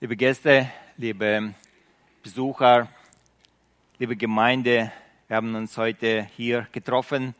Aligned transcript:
Liebe 0.00 0.14
Gäste, 0.14 0.70
liebe 0.96 1.54
Besucher, 2.22 2.86
liebe 3.98 4.14
Gemeinde, 4.14 4.92
wir 5.26 5.36
haben 5.36 5.56
uns 5.56 5.76
heute 5.76 6.28
hier 6.36 6.68
getroffen, 6.70 7.34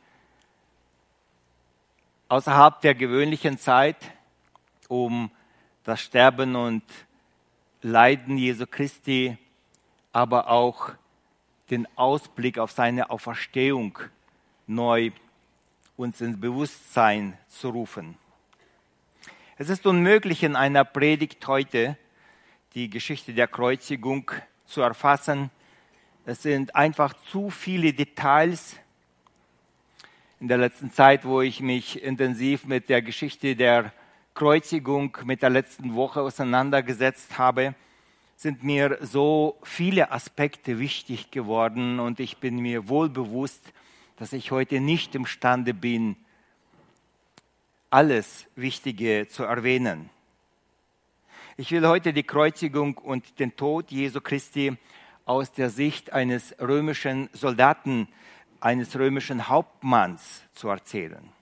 außerhalb 2.26 2.80
der 2.80 2.96
gewöhnlichen 2.96 3.60
Zeit, 3.60 3.96
um 4.88 5.30
das 5.84 6.00
Sterben 6.00 6.56
und 6.56 6.82
Leiden 7.80 8.36
Jesu 8.36 8.66
Christi, 8.66 9.38
aber 10.12 10.50
auch 10.50 10.90
den 11.70 11.86
Ausblick 11.96 12.58
auf 12.58 12.72
seine 12.72 13.10
Auferstehung 13.10 14.00
neu 14.66 15.12
uns 15.96 16.20
ins 16.20 16.40
Bewusstsein 16.40 17.38
zu 17.46 17.68
rufen. 17.68 18.18
Es 19.58 19.68
ist 19.68 19.86
unmöglich 19.86 20.42
in 20.42 20.56
einer 20.56 20.84
Predigt 20.84 21.46
heute 21.46 21.96
die 22.74 22.90
Geschichte 22.90 23.32
der 23.32 23.48
Kreuzigung 23.48 24.30
zu 24.66 24.82
erfassen. 24.82 25.50
Es 26.26 26.42
sind 26.42 26.74
einfach 26.76 27.14
zu 27.30 27.50
viele 27.50 27.92
Details. 27.92 28.76
In 30.40 30.48
der 30.48 30.58
letzten 30.58 30.92
Zeit, 30.92 31.24
wo 31.24 31.40
ich 31.40 31.60
mich 31.60 32.02
intensiv 32.02 32.66
mit 32.66 32.88
der 32.88 33.02
Geschichte 33.02 33.56
der 33.56 33.92
Kreuzigung 34.34 35.16
mit 35.24 35.42
der 35.42 35.50
letzten 35.50 35.94
Woche 35.94 36.20
auseinandergesetzt 36.20 37.38
habe, 37.38 37.74
sind 38.36 38.62
mir 38.62 38.98
so 39.00 39.58
viele 39.64 40.12
Aspekte 40.12 40.78
wichtig 40.78 41.32
geworden 41.32 41.98
und 41.98 42.20
ich 42.20 42.36
bin 42.36 42.60
mir 42.60 42.88
wohl 42.88 43.08
bewusst, 43.08 43.72
dass 44.16 44.32
ich 44.32 44.52
heute 44.52 44.80
nicht 44.80 45.16
imstande 45.16 45.74
bin, 45.74 46.14
alles 47.90 48.46
Wichtige 48.54 49.26
zu 49.28 49.42
erwähnen. 49.42 50.08
Ich 51.60 51.72
will 51.72 51.84
heute 51.88 52.12
die 52.12 52.22
Kreuzigung 52.22 52.96
und 52.98 53.40
den 53.40 53.56
Tod 53.56 53.90
Jesu 53.90 54.20
Christi 54.20 54.76
aus 55.24 55.50
der 55.50 55.70
Sicht 55.70 56.12
eines 56.12 56.54
römischen 56.60 57.28
Soldaten, 57.32 58.06
eines 58.60 58.96
römischen 58.96 59.48
Hauptmanns 59.48 60.44
zu 60.54 60.68
erzählen. 60.68 61.32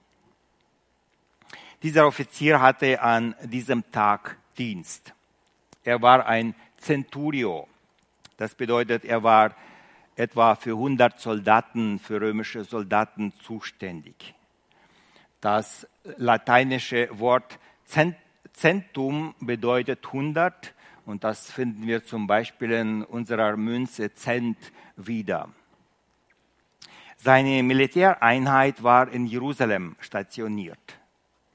Dieser 1.83 2.07
Offizier 2.07 2.63
hatte 2.63 3.03
an 3.03 3.35
diesem 3.43 3.93
Tag 3.93 4.39
Dienst. 4.57 5.13
Er 5.85 6.01
war 6.01 6.25
ein 6.25 6.55
Centurio. 6.79 7.69
Das 8.39 8.55
bedeutet, 8.55 9.05
er 9.05 9.23
war 9.23 9.55
etwa 10.15 10.55
für 10.55 10.71
100 10.71 11.21
Soldaten, 11.21 11.99
für 11.99 12.23
römische 12.23 12.65
Soldaten 12.65 13.35
zuständig. 13.43 14.33
Das 15.43 15.87
lateinische 16.17 17.11
Wort 17.19 17.59
Centum 18.57 19.35
bedeutet 19.39 20.07
100 20.07 20.75
und 21.05 21.25
das 21.25 21.53
finden 21.53 21.87
wir 21.87 22.05
zum 22.05 22.27
Beispiel 22.27 22.73
in 22.73 23.05
unserer 23.05 23.55
Münze 23.55 24.15
Cent 24.15 24.57
wieder. 24.97 25.51
Seine 27.19 27.63
Militäreinheit 27.63 28.83
war 28.83 29.13
in 29.13 29.27
Jerusalem 29.27 29.95
stationiert. 30.01 30.99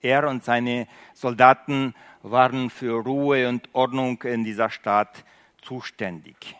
Er 0.01 0.27
und 0.27 0.43
seine 0.43 0.87
Soldaten 1.15 1.95
waren 2.21 2.69
für 2.69 3.03
Ruhe 3.03 3.49
und 3.49 3.67
Ordnung 3.73 4.21
in 4.21 4.43
dieser 4.43 4.69
Stadt 4.69 5.25
zuständig. 5.59 6.55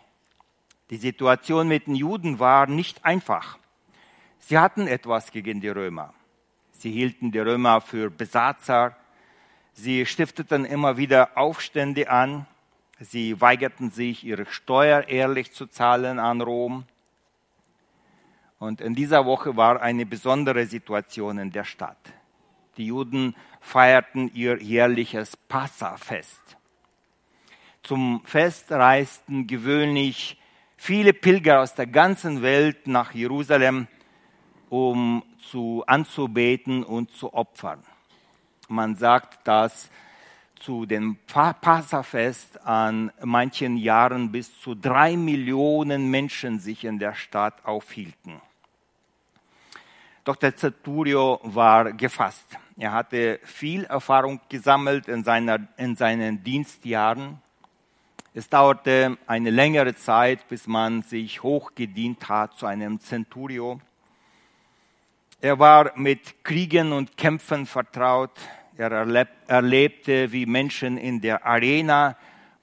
Die 0.90 0.96
Situation 0.96 1.68
mit 1.68 1.86
den 1.86 1.94
Juden 1.94 2.40
war 2.40 2.66
nicht 2.66 3.04
einfach. 3.04 3.58
Sie 4.40 4.58
hatten 4.58 4.88
etwas 4.88 5.30
gegen 5.30 5.60
die 5.60 5.68
Römer. 5.68 6.12
Sie 6.72 6.90
hielten 6.90 7.30
die 7.30 7.38
Römer 7.38 7.80
für 7.80 8.10
Besatzer. 8.10 8.96
Sie 9.74 10.04
stifteten 10.06 10.64
immer 10.64 10.96
wieder 10.96 11.36
Aufstände 11.36 12.10
an. 12.10 12.46
Sie 13.00 13.40
weigerten 13.40 13.90
sich, 13.90 14.24
ihre 14.24 14.46
Steuer 14.46 15.08
ehrlich 15.08 15.52
zu 15.52 15.66
zahlen 15.66 16.18
an 16.18 16.40
Rom. 16.40 16.84
Und 18.58 18.80
in 18.80 18.94
dieser 18.94 19.26
Woche 19.26 19.56
war 19.56 19.82
eine 19.82 20.06
besondere 20.06 20.66
Situation 20.66 21.38
in 21.38 21.50
der 21.50 21.64
Stadt. 21.64 21.98
Die 22.76 22.86
Juden 22.86 23.34
feierten 23.60 24.30
ihr 24.34 24.62
jährliches 24.62 25.36
Passafest. 25.36 26.40
Zum 27.82 28.22
Fest 28.24 28.70
reisten 28.70 29.46
gewöhnlich 29.46 30.38
viele 30.76 31.12
Pilger 31.12 31.60
aus 31.60 31.74
der 31.74 31.86
ganzen 31.86 32.42
Welt 32.42 32.86
nach 32.86 33.12
Jerusalem, 33.12 33.88
um 34.68 35.24
zu 35.50 35.82
anzubeten 35.86 36.84
und 36.84 37.10
zu 37.10 37.34
opfern. 37.34 37.82
Man 38.72 38.96
sagt, 38.96 39.46
dass 39.46 39.90
zu 40.54 40.86
dem 40.86 41.18
Passafest 41.26 42.64
an 42.64 43.12
manchen 43.22 43.76
Jahren 43.76 44.32
bis 44.32 44.58
zu 44.60 44.74
drei 44.74 45.14
Millionen 45.14 46.10
Menschen 46.10 46.58
sich 46.58 46.84
in 46.84 46.98
der 46.98 47.14
Stadt 47.14 47.64
aufhielten. 47.66 48.40
Doch 50.24 50.36
der 50.36 50.56
Centurio 50.56 51.38
war 51.42 51.92
gefasst. 51.92 52.46
Er 52.78 52.92
hatte 52.92 53.40
viel 53.44 53.84
Erfahrung 53.84 54.40
gesammelt 54.48 55.06
in, 55.06 55.22
seiner, 55.22 55.58
in 55.76 55.94
seinen 55.94 56.42
Dienstjahren. 56.42 57.42
Es 58.32 58.48
dauerte 58.48 59.18
eine 59.26 59.50
längere 59.50 59.94
Zeit, 59.94 60.48
bis 60.48 60.66
man 60.66 61.02
sich 61.02 61.42
hochgedient 61.42 62.26
hat 62.26 62.54
zu 62.56 62.64
einem 62.64 63.00
Centurio. 63.00 63.82
Er 65.44 65.58
war 65.58 65.90
mit 65.96 66.44
Kriegen 66.44 66.92
und 66.92 67.16
Kämpfen 67.16 67.66
vertraut. 67.66 68.30
Er 68.76 68.90
erlebte, 69.48 70.32
wie 70.32 70.46
Menschen 70.46 70.96
in 70.96 71.20
der 71.20 71.44
Arena 71.44 72.16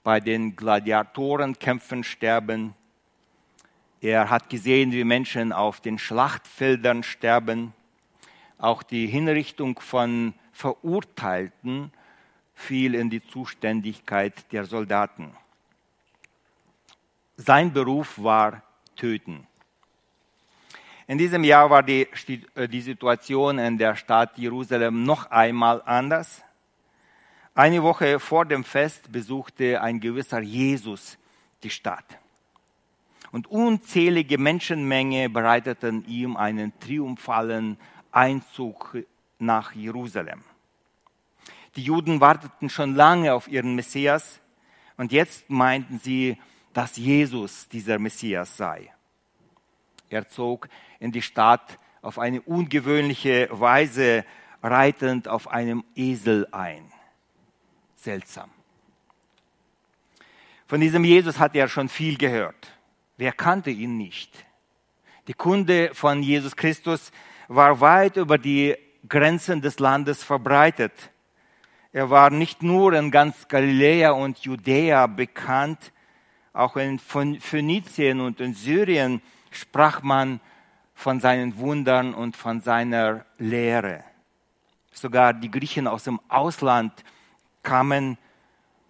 bei 0.03 0.19
den 0.19 0.55
Gladiatorenkämpfen 0.55 2.03
sterben. 2.03 2.73
Er 4.01 4.31
hat 4.31 4.49
gesehen, 4.49 4.91
wie 4.91 5.03
Menschen 5.03 5.53
auf 5.53 5.81
den 5.81 5.99
Schlachtfeldern 5.99 7.03
sterben. 7.03 7.73
Auch 8.57 8.81
die 8.81 9.05
Hinrichtung 9.05 9.79
von 9.79 10.33
Verurteilten 10.51 11.91
fiel 12.55 12.95
in 12.95 13.09
die 13.11 13.23
Zuständigkeit 13.23 14.51
der 14.51 14.65
Soldaten. 14.65 15.35
Sein 17.37 17.71
Beruf 17.71 18.21
war 18.21 18.63
Töten. 18.95 19.45
In 21.09 21.17
diesem 21.17 21.43
Jahr 21.43 21.71
war 21.71 21.81
die, 21.81 22.07
äh, 22.53 22.67
die 22.67 22.81
Situation 22.81 23.57
in 23.57 23.79
der 23.79 23.95
Stadt 23.95 24.37
Jerusalem 24.37 25.05
noch 25.05 25.31
einmal 25.31 25.81
anders. 25.83 26.43
Eine 27.55 27.81
Woche 27.81 28.19
vor 28.19 28.45
dem 28.45 28.63
Fest 28.63 29.11
besuchte 29.11 29.81
ein 29.81 29.99
gewisser 29.99 30.39
Jesus 30.39 31.17
die 31.63 31.71
Stadt. 31.71 32.05
Und 33.31 33.47
unzählige 33.47 34.37
Menschenmenge 34.37 35.31
bereiteten 35.31 36.05
ihm 36.05 36.37
einen 36.37 36.79
triumphalen 36.79 37.79
Einzug 38.11 38.95
nach 39.39 39.73
Jerusalem. 39.73 40.43
Die 41.75 41.85
Juden 41.85 42.21
warteten 42.21 42.69
schon 42.69 42.93
lange 42.93 43.33
auf 43.33 43.47
ihren 43.47 43.73
Messias 43.73 44.39
und 44.95 45.11
jetzt 45.11 45.49
meinten 45.49 45.97
sie, 45.97 46.37
dass 46.71 46.97
Jesus 46.97 47.67
dieser 47.67 47.97
Messias 47.97 48.55
sei. 48.55 48.91
Er 50.09 50.27
zog 50.27 50.67
in 50.99 51.11
die 51.11 51.21
Stadt 51.21 51.79
auf 52.01 52.17
eine 52.17 52.41
ungewöhnliche 52.41 53.47
Weise 53.51 54.25
reitend 54.63 55.27
auf 55.27 55.47
einem 55.47 55.83
Esel 55.95 56.47
ein. 56.51 56.91
Seltsam. 57.95 58.49
Von 60.67 60.81
diesem 60.81 61.03
Jesus 61.03 61.39
hatte 61.39 61.57
er 61.57 61.67
schon 61.67 61.89
viel 61.89 62.17
gehört. 62.17 62.71
Wer 63.17 63.31
kannte 63.31 63.69
ihn 63.69 63.97
nicht? 63.97 64.31
Die 65.27 65.33
Kunde 65.33 65.91
von 65.93 66.23
Jesus 66.23 66.55
Christus 66.55 67.11
war 67.47 67.81
weit 67.81 68.17
über 68.17 68.37
die 68.37 68.75
Grenzen 69.07 69.61
des 69.61 69.79
Landes 69.79 70.23
verbreitet. 70.23 70.93
Er 71.91 72.09
war 72.09 72.29
nicht 72.29 72.61
nur 72.61 72.93
in 72.93 73.11
ganz 73.11 73.47
Galiläa 73.47 74.11
und 74.11 74.39
Judäa 74.39 75.07
bekannt, 75.07 75.91
auch 76.53 76.77
in 76.77 76.99
Phönizien 76.99 78.21
und 78.21 78.39
in 78.39 78.53
Syrien 78.53 79.21
sprach 79.51 80.01
man 80.01 80.39
von 80.93 81.19
seinen 81.19 81.57
Wundern 81.57 82.13
und 82.13 82.35
von 82.35 82.61
seiner 82.61 83.25
Lehre. 83.37 84.03
Sogar 84.91 85.33
die 85.33 85.49
Griechen 85.49 85.87
aus 85.87 86.03
dem 86.03 86.19
Ausland 86.27 86.91
kamen 87.63 88.17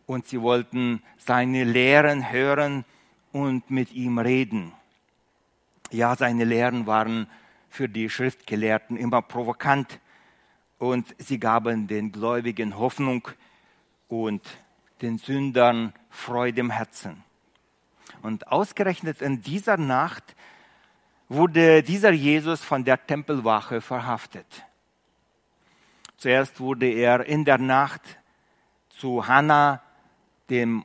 und 0.05 0.27
sie 0.27 0.41
wollten 0.41 1.03
seine 1.17 1.63
Lehren 1.63 2.31
hören 2.31 2.83
und 3.31 3.69
mit 3.69 3.91
ihm 3.93 4.17
reden. 4.17 4.73
Ja, 5.91 6.15
seine 6.15 6.45
Lehren 6.45 6.87
waren 6.87 7.27
für 7.69 7.87
die 7.87 8.09
Schriftgelehrten 8.09 8.97
immer 8.97 9.21
provokant 9.21 9.99
und 10.79 11.13
sie 11.19 11.39
gaben 11.39 11.87
den 11.87 12.11
Gläubigen 12.11 12.77
Hoffnung 12.77 13.27
und 14.07 14.41
den 15.01 15.17
Sündern 15.17 15.93
Freude 16.09 16.61
im 16.61 16.71
Herzen. 16.71 17.23
Und 18.21 18.47
ausgerechnet 18.47 19.21
in 19.21 19.41
dieser 19.41 19.77
Nacht 19.77 20.35
wurde 21.29 21.83
dieser 21.83 22.11
Jesus 22.11 22.61
von 22.61 22.83
der 22.83 23.05
Tempelwache 23.05 23.81
verhaftet. 23.81 24.65
Zuerst 26.17 26.59
wurde 26.59 26.87
er 26.87 27.25
in 27.25 27.45
der 27.45 27.57
Nacht 27.57 28.01
zu 28.89 29.25
Hannah, 29.25 29.81
dem 30.49 30.83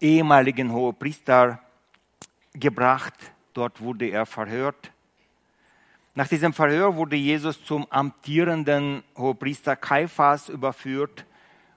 ehemaligen 0.00 0.72
Hohepriester 0.72 1.60
gebracht. 2.52 3.14
Dort 3.52 3.80
wurde 3.80 4.08
er 4.08 4.26
verhört. 4.26 4.90
Nach 6.16 6.26
diesem 6.26 6.52
Verhör 6.52 6.96
wurde 6.96 7.16
Jesus 7.16 7.64
zum 7.64 7.86
amtierenden 7.90 9.02
Hohepriester 9.16 9.76
Kaiphas 9.76 10.48
überführt 10.48 11.24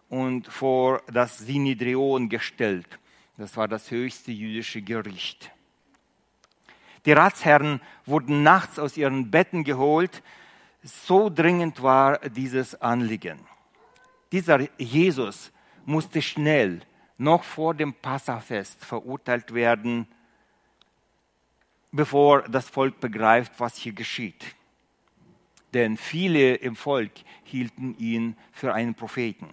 und 0.09 0.47
vor 0.47 1.01
das 1.11 1.39
Sinedrion 1.39 2.29
gestellt. 2.29 2.99
Das 3.37 3.55
war 3.55 3.67
das 3.67 3.91
höchste 3.91 4.31
jüdische 4.31 4.81
Gericht. 4.81 5.51
Die 7.05 7.11
Ratsherren 7.11 7.81
wurden 8.05 8.43
nachts 8.43 8.79
aus 8.79 8.97
ihren 8.97 9.29
Betten 9.29 9.63
geholt. 9.63 10.23
So 10.83 11.29
dringend 11.29 11.81
war 11.83 12.17
dieses 12.29 12.81
Anliegen. 12.81 13.39
Dieser 14.31 14.67
Jesus 14.79 15.51
musste 15.85 16.21
schnell, 16.21 16.81
noch 17.17 17.43
vor 17.43 17.73
dem 17.73 17.93
Passafest, 17.93 18.83
verurteilt 18.83 19.53
werden, 19.53 20.07
bevor 21.91 22.41
das 22.43 22.69
Volk 22.69 22.99
begreift, 22.99 23.53
was 23.59 23.77
hier 23.77 23.93
geschieht. 23.93 24.55
Denn 25.73 25.95
viele 25.95 26.55
im 26.55 26.75
Volk 26.75 27.11
hielten 27.43 27.97
ihn 27.97 28.35
für 28.51 28.73
einen 28.73 28.95
Propheten. 28.95 29.49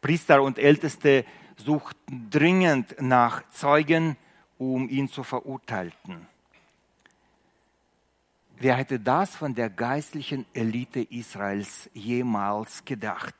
Priester 0.00 0.42
und 0.42 0.58
Älteste 0.58 1.24
suchten 1.64 2.28
dringend 2.30 3.00
nach 3.00 3.48
Zeugen, 3.50 4.16
um 4.58 4.88
ihn 4.88 5.08
zu 5.08 5.22
verurteilen. 5.22 5.92
Wer 8.58 8.76
hätte 8.76 9.00
das 9.00 9.34
von 9.34 9.54
der 9.54 9.70
geistlichen 9.70 10.46
Elite 10.52 11.00
Israels 11.00 11.90
jemals 11.94 12.84
gedacht? 12.84 13.34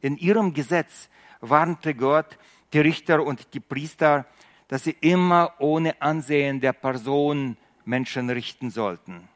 In 0.00 0.16
ihrem 0.16 0.54
Gesetz 0.54 1.10
warnte 1.40 1.94
Gott 1.94 2.38
die 2.72 2.80
Richter 2.80 3.22
und 3.22 3.52
die 3.52 3.60
Priester, 3.60 4.24
dass 4.68 4.84
sie 4.84 4.96
immer 5.00 5.54
ohne 5.58 6.00
Ansehen 6.00 6.60
der 6.60 6.72
Person 6.72 7.56
Menschen 7.84 8.30
richten 8.30 8.70
sollten. 8.70 9.28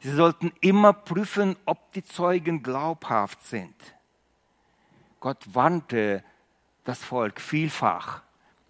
Sie 0.00 0.10
sollten 0.10 0.52
immer 0.60 0.92
prüfen, 0.92 1.56
ob 1.64 1.92
die 1.92 2.04
Zeugen 2.04 2.62
glaubhaft 2.62 3.42
sind. 3.44 3.74
Gott 5.20 5.42
warnte 5.54 6.22
das 6.86 7.02
Volk 7.02 7.40
vielfach. 7.40 8.22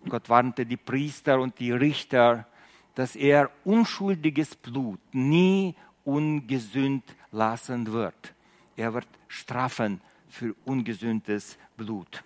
Gott 0.08 0.28
warnte 0.28 0.66
die 0.66 0.76
Priester 0.76 1.38
und 1.38 1.58
die 1.60 1.70
Richter, 1.70 2.46
dass 2.94 3.14
er 3.14 3.50
unschuldiges 3.64 4.56
Blut 4.56 5.00
nie 5.12 5.74
ungesünd 6.04 7.04
lassen 7.30 7.92
wird. 7.92 8.34
Er 8.76 8.94
wird 8.94 9.06
strafen 9.28 10.00
für 10.28 10.54
ungesündes 10.64 11.58
Blut. 11.76 12.24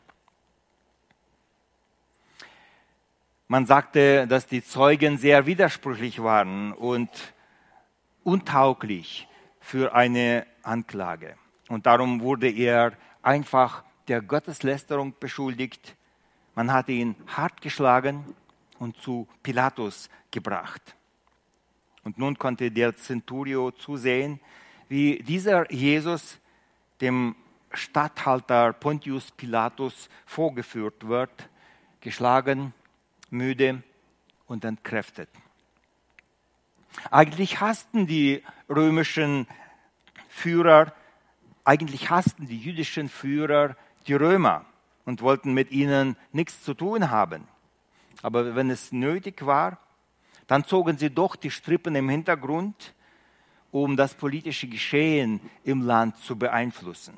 Man 3.49 3.67
sagte, 3.67 4.29
dass 4.29 4.47
die 4.47 4.63
Zeugen 4.63 5.19
sehr 5.19 5.45
widersprüchlich 5.45 6.23
waren 6.23 6.73
und 6.73 7.11
untauglich 8.23 9.27
für 9.61 9.93
eine 9.93 10.47
Anklage. 10.63 11.37
Und 11.69 11.87
darum 11.87 12.21
wurde 12.21 12.49
er 12.49 12.93
einfach 13.23 13.83
der 14.11 14.21
Gotteslästerung 14.21 15.15
beschuldigt. 15.21 15.95
Man 16.57 16.73
hatte 16.73 16.91
ihn 16.91 17.15
hart 17.29 17.61
geschlagen 17.63 18.25
und 18.81 18.97
zu 18.97 19.29
Pilatus 19.41 20.11
gebracht. 20.33 20.97
Und 22.03 22.19
nun 22.19 22.37
konnte 22.37 22.73
der 22.73 22.97
Centurio 22.97 23.71
zusehen, 23.71 24.41
wie 24.89 25.23
dieser 25.23 25.73
Jesus 25.73 26.41
dem 27.01 27.37
Statthalter 27.73 28.73
Pontius 28.73 29.31
Pilatus 29.31 30.09
vorgeführt 30.27 31.07
wird, 31.07 31.49
geschlagen, 32.01 32.75
müde 33.31 33.85
und 34.49 34.65
entkräftet. 34.65 35.29
Eigentlich 37.13 37.61
hassten 37.61 38.09
die 38.09 38.43
römischen 38.69 39.47
Führer, 40.29 40.93
eigentlich 41.63 42.11
hassten 42.11 42.49
die 42.49 42.59
jüdischen 42.59 43.09
Führer 43.09 43.77
die 44.07 44.15
Römer 44.15 44.65
und 45.05 45.23
wollten 45.23 45.55
mit 45.55 45.71
ihnen 45.71 46.17
nichts 46.33 46.63
zu 46.63 46.75
tun 46.75 47.11
haben. 47.11 47.47
Aber 48.23 48.55
wenn 48.55 48.71
es 48.71 48.93
nötig 48.93 49.45
war, 49.45 49.79
dann 50.47 50.65
zogen 50.65 50.99
sie 50.99 51.11
doch 51.11 51.37
die 51.37 51.51
Strippen 51.51 51.95
im 51.95 52.09
Hintergrund, 52.09 52.95
um 53.71 53.97
das 53.97 54.15
politische 54.15 54.67
Geschehen 54.67 55.41
im 55.65 55.83
Land 55.83 56.17
zu 56.19 56.37
beeinflussen. 56.37 57.15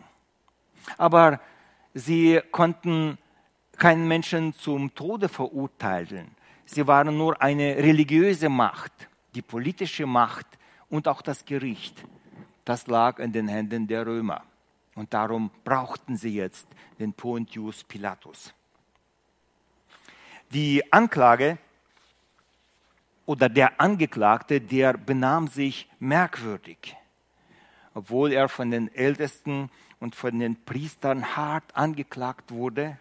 Aber 0.98 1.40
sie 1.94 2.40
konnten 2.50 3.18
keinen 3.78 4.06
Menschen 4.06 4.52
zum 4.54 4.94
Tode 4.94 5.28
verurteilen. 5.28 6.28
Sie 6.64 6.86
waren 6.86 7.16
nur 7.16 7.40
eine 7.40 7.76
religiöse 7.76 8.48
Macht, 8.48 8.92
die 9.34 9.42
politische 9.42 10.06
Macht 10.06 10.46
und 10.88 11.08
auch 11.08 11.22
das 11.22 11.44
Gericht. 11.44 12.04
Das 12.64 12.86
lag 12.86 13.18
in 13.18 13.32
den 13.32 13.48
Händen 13.48 13.86
der 13.86 14.06
Römer. 14.06 14.42
Und 14.94 15.14
darum 15.14 15.50
brauchten 15.64 16.16
sie 16.16 16.34
jetzt 16.34 16.66
den 16.98 17.12
Pontius 17.12 17.84
Pilatus. 17.84 18.52
Die 20.50 20.92
Anklage 20.92 21.58
oder 23.24 23.48
der 23.48 23.80
Angeklagte, 23.80 24.60
der 24.60 24.94
benahm 24.94 25.48
sich 25.48 25.88
merkwürdig. 25.98 26.96
Obwohl 27.94 28.32
er 28.32 28.48
von 28.48 28.70
den 28.70 28.94
Ältesten 28.94 29.70
und 30.00 30.14
von 30.14 30.38
den 30.38 30.62
Priestern 30.64 31.36
hart 31.36 31.74
angeklagt 31.74 32.50
wurde, 32.50 32.98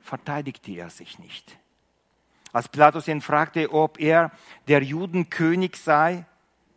verteidigte 0.00 0.72
er 0.72 0.90
sich 0.90 1.18
nicht. 1.18 1.58
Als 2.52 2.68
Pilatus 2.68 3.08
ihn 3.08 3.20
fragte, 3.20 3.72
ob 3.72 3.98
er 3.98 4.30
der 4.68 4.82
Judenkönig 4.82 5.76
sei, 5.76 6.26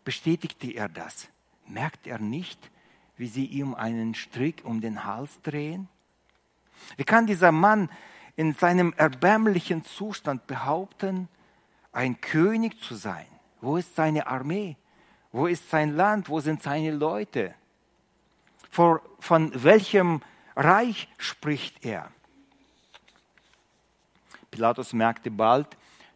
bestätigte 0.04 0.71
er 0.71 0.88
das. 0.88 1.28
Merkt 1.68 2.07
er 2.07 2.19
nicht, 2.19 2.71
wie 3.18 3.28
sie 3.28 3.46
ihm 3.46 3.74
einen 3.74 4.16
Strick 4.16 4.64
um 4.66 4.82
den 4.82 5.06
Hals 5.06 5.42
drehen? 5.42 5.88
Wie 6.98 7.04
kann 7.04 7.28
dieser 7.28 7.52
Mann 7.52 7.90
in 8.36 8.54
seinem 8.54 8.94
erbärmlichen 8.98 9.84
Zustand 9.86 10.48
behaupten, 10.48 11.30
ein 11.92 12.20
König 12.20 12.82
zu 12.82 12.96
sein? 12.96 13.26
Wo 13.62 13.78
ist 13.78 13.96
seine 13.96 14.28
Armee? 14.28 14.76
Wo 15.32 15.48
ist 15.48 15.70
sein 15.70 15.96
Land? 15.96 16.30
Wo 16.30 16.40
sind 16.40 16.62
seine 16.62 16.92
Leute? 16.92 17.54
Vor, 18.70 19.02
von 19.20 19.52
welchem 19.64 20.22
Reich 20.56 21.08
spricht 21.18 21.86
er? 21.86 22.12
Pilatus 24.52 24.94
merkte 24.94 25.32
bald, 25.32 25.68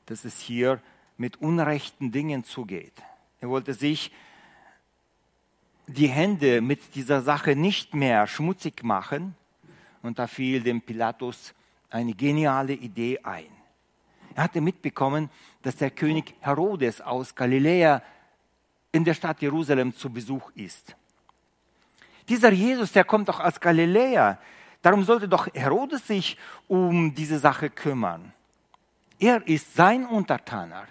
dass 0.06 0.26
es 0.26 0.40
hier 0.40 0.82
mit 1.18 1.42
unrechten 1.42 2.12
Dingen 2.12 2.44
zugeht. 2.44 2.94
Er 3.42 3.50
wollte 3.50 3.74
sich 3.74 4.12
die 5.94 6.08
Hände 6.08 6.62
mit 6.62 6.96
dieser 6.96 7.22
Sache 7.22 7.56
nicht 7.56 7.94
mehr 7.94 8.28
schmutzig 8.28 8.84
machen. 8.84 9.36
Und 10.02 10.20
da 10.20 10.28
fiel 10.28 10.62
dem 10.62 10.82
Pilatus 10.82 11.54
eine 11.90 12.14
geniale 12.14 12.74
Idee 12.74 13.20
ein. 13.24 13.50
Er 14.36 14.44
hatte 14.44 14.62
mitbekommen, 14.62 15.30
dass 15.64 15.76
der 15.76 15.92
König 15.92 16.36
Herodes 16.40 17.02
aus 17.02 17.34
Galiläa 17.34 18.02
in 18.92 19.04
der 19.04 19.14
Stadt 19.14 19.42
Jerusalem 19.42 19.96
zu 19.96 20.10
Besuch 20.10 20.52
ist. 20.56 20.96
Dieser 22.28 22.52
Jesus, 22.52 22.92
der 22.92 23.04
kommt 23.04 23.28
doch 23.28 23.40
aus 23.40 23.60
Galiläa. 23.60 24.40
Darum 24.82 25.04
sollte 25.04 25.28
doch 25.28 25.48
Herodes 25.54 26.06
sich 26.06 26.38
um 26.68 27.14
diese 27.14 27.40
Sache 27.40 27.70
kümmern. 27.70 28.32
Er 29.20 29.46
ist 29.48 29.76
sein 29.76 30.06
Untertaner. 30.06 30.86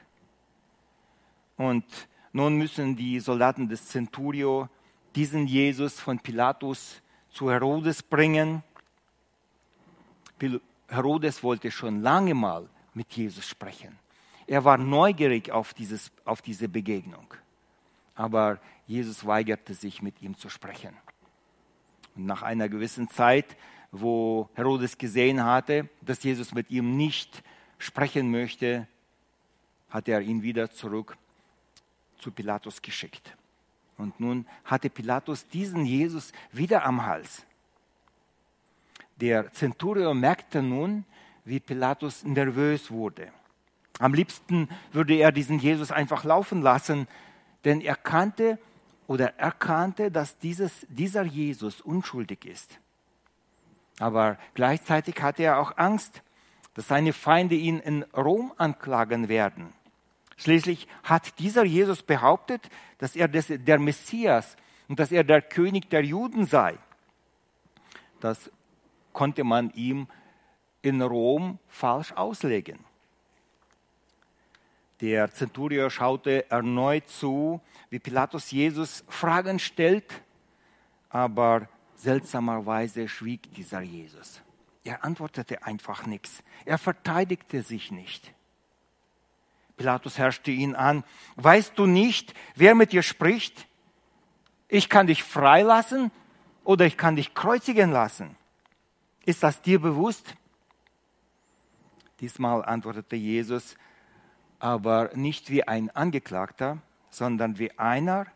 Und 1.57 1.85
nun 2.33 2.57
müssen 2.57 2.95
die 2.95 3.21
Soldaten 3.21 3.69
des 3.69 3.87
Centurio 3.87 4.69
diesen 5.15 5.47
Jesus 5.47 5.99
von 6.01 6.19
Pilatus 6.19 7.01
zu 7.31 7.51
Herodes 7.51 8.03
bringen. 8.03 8.63
Herodes 10.89 11.43
wollte 11.43 11.71
schon 11.71 12.03
lange 12.03 12.35
mal 12.35 12.69
mit 12.95 13.13
Jesus 13.13 13.47
sprechen. 13.47 13.99
Er 14.47 14.65
war 14.65 14.79
neugierig 14.79 15.51
auf, 15.51 15.75
dieses, 15.75 16.11
auf 16.25 16.41
diese 16.41 16.69
Begegnung. 16.69 17.35
Aber 18.15 18.61
Jesus 18.87 19.27
weigerte 19.27 19.75
sich, 19.75 20.01
mit 20.01 20.23
ihm 20.23 20.37
zu 20.37 20.49
sprechen. 20.49 20.97
Und 22.17 22.27
nach 22.27 22.43
einer 22.43 22.69
gewissen 22.69 23.09
Zeit, 23.09 23.57
wo 23.93 24.49
Herodes 24.55 24.99
gesehen 24.99 25.45
hatte, 25.45 25.89
dass 26.01 26.23
Jesus 26.23 26.53
mit 26.53 26.71
ihm 26.71 26.97
nicht 26.97 27.43
sprechen 27.79 28.31
möchte, 28.31 28.89
hat 29.91 30.09
er 30.09 30.21
ihn 30.21 30.43
wieder 30.43 30.71
zurück 30.71 31.17
zu 32.19 32.31
Pilatus 32.31 32.83
geschickt. 32.83 33.37
Und 33.99 34.19
nun 34.21 34.47
hatte 34.65 34.89
Pilatus 34.89 35.47
diesen 35.49 35.85
Jesus 35.85 36.33
wieder 36.53 36.85
am 36.85 37.05
Hals. 37.05 37.45
Der 39.17 39.53
Zenturion 39.53 40.19
merkte 40.19 40.63
nun, 40.63 41.05
wie 41.45 41.61
Pilatus 41.61 42.25
nervös 42.25 42.91
wurde. 42.91 43.33
Am 43.99 44.15
liebsten 44.15 44.69
würde 44.93 45.15
er 45.15 45.33
diesen 45.33 45.59
Jesus 45.59 45.91
einfach 45.91 46.23
laufen 46.25 46.63
lassen, 46.63 47.09
denn 47.65 47.81
er 47.81 47.97
kannte 47.97 48.59
oder 49.09 49.37
erkannte, 49.39 50.13
dass 50.13 50.39
dieses, 50.39 50.87
dieser 50.89 51.25
Jesus 51.25 51.81
unschuldig 51.81 52.45
ist. 52.45 52.79
Aber 53.99 54.39
gleichzeitig 54.55 55.21
hatte 55.21 55.43
er 55.43 55.59
auch 55.59 55.77
Angst, 55.77 56.23
dass 56.75 56.87
seine 56.87 57.13
Feinde 57.13 57.57
ihn 57.57 57.81
in 57.81 58.05
Rom 58.17 58.53
anklagen 58.57 59.29
werden. 59.29 59.73
Schließlich 60.39 60.87
hat 61.03 61.39
dieser 61.41 61.65
Jesus 61.65 62.03
behauptet, 62.03 62.71
dass 62.99 63.17
er 63.17 63.29
der 63.29 63.79
Messias 63.79 64.57
und 64.89 64.99
dass 64.99 65.13
er 65.13 65.25
der 65.25 65.43
König 65.43 65.91
der 65.91 66.05
Juden 66.05 66.47
sei. 66.47 66.79
Das 68.21 68.51
konnte 69.13 69.45
man 69.45 69.71
ihm 69.71 70.07
in 70.81 71.03
Rom 71.03 71.59
falsch 71.69 72.13
auslegen. 72.13 72.79
Der 75.01 75.33
Zenturier 75.33 75.91
schaute 75.91 76.51
erneut 76.51 77.09
zu, 77.09 77.61
wie 77.91 77.99
Pilatus 77.99 78.51
Jesus 78.51 79.05
Fragen 79.09 79.59
stellt, 79.59 80.23
aber 81.09 81.69
seltsamerweise 81.97 83.09
schwieg 83.09 83.53
dieser 83.55 83.81
Jesus. 83.81 84.41
Er 84.85 85.05
antwortete 85.05 85.65
einfach 85.65 86.07
nichts. 86.07 86.43
Er 86.65 86.79
verteidigte 86.79 87.63
sich 87.63 87.91
nicht. 87.91 88.33
Pilatus 89.79 90.19
herrschte 90.19 90.51
ihn 90.51 90.75
an. 90.75 91.05
Weißt 91.37 91.79
du 91.79 91.87
nicht, 91.87 92.35
wer 92.55 92.75
mit 92.75 92.93
dir 92.93 93.03
spricht? 93.03 93.67
Ich 94.69 94.91
kann 94.91 95.07
dich 95.07 95.23
freilassen 95.23 96.11
oder 96.65 96.85
ich 96.85 96.99
kann 96.99 97.17
dich 97.17 97.33
kreuzigen 97.33 97.91
lassen. 97.91 98.37
Ist 99.25 99.43
das 99.43 99.63
dir 99.63 99.81
bewusst? 99.81 100.35
Diesmal 102.21 102.65
antwortete 102.65 103.17
Jesus, 103.17 103.77
aber 104.59 105.11
nicht 105.15 105.51
wie 105.51 105.63
ein 105.63 105.89
Angeklagter, 105.91 106.79
sondern 107.09 107.59
wie 107.59 107.79
einer, 107.79 108.27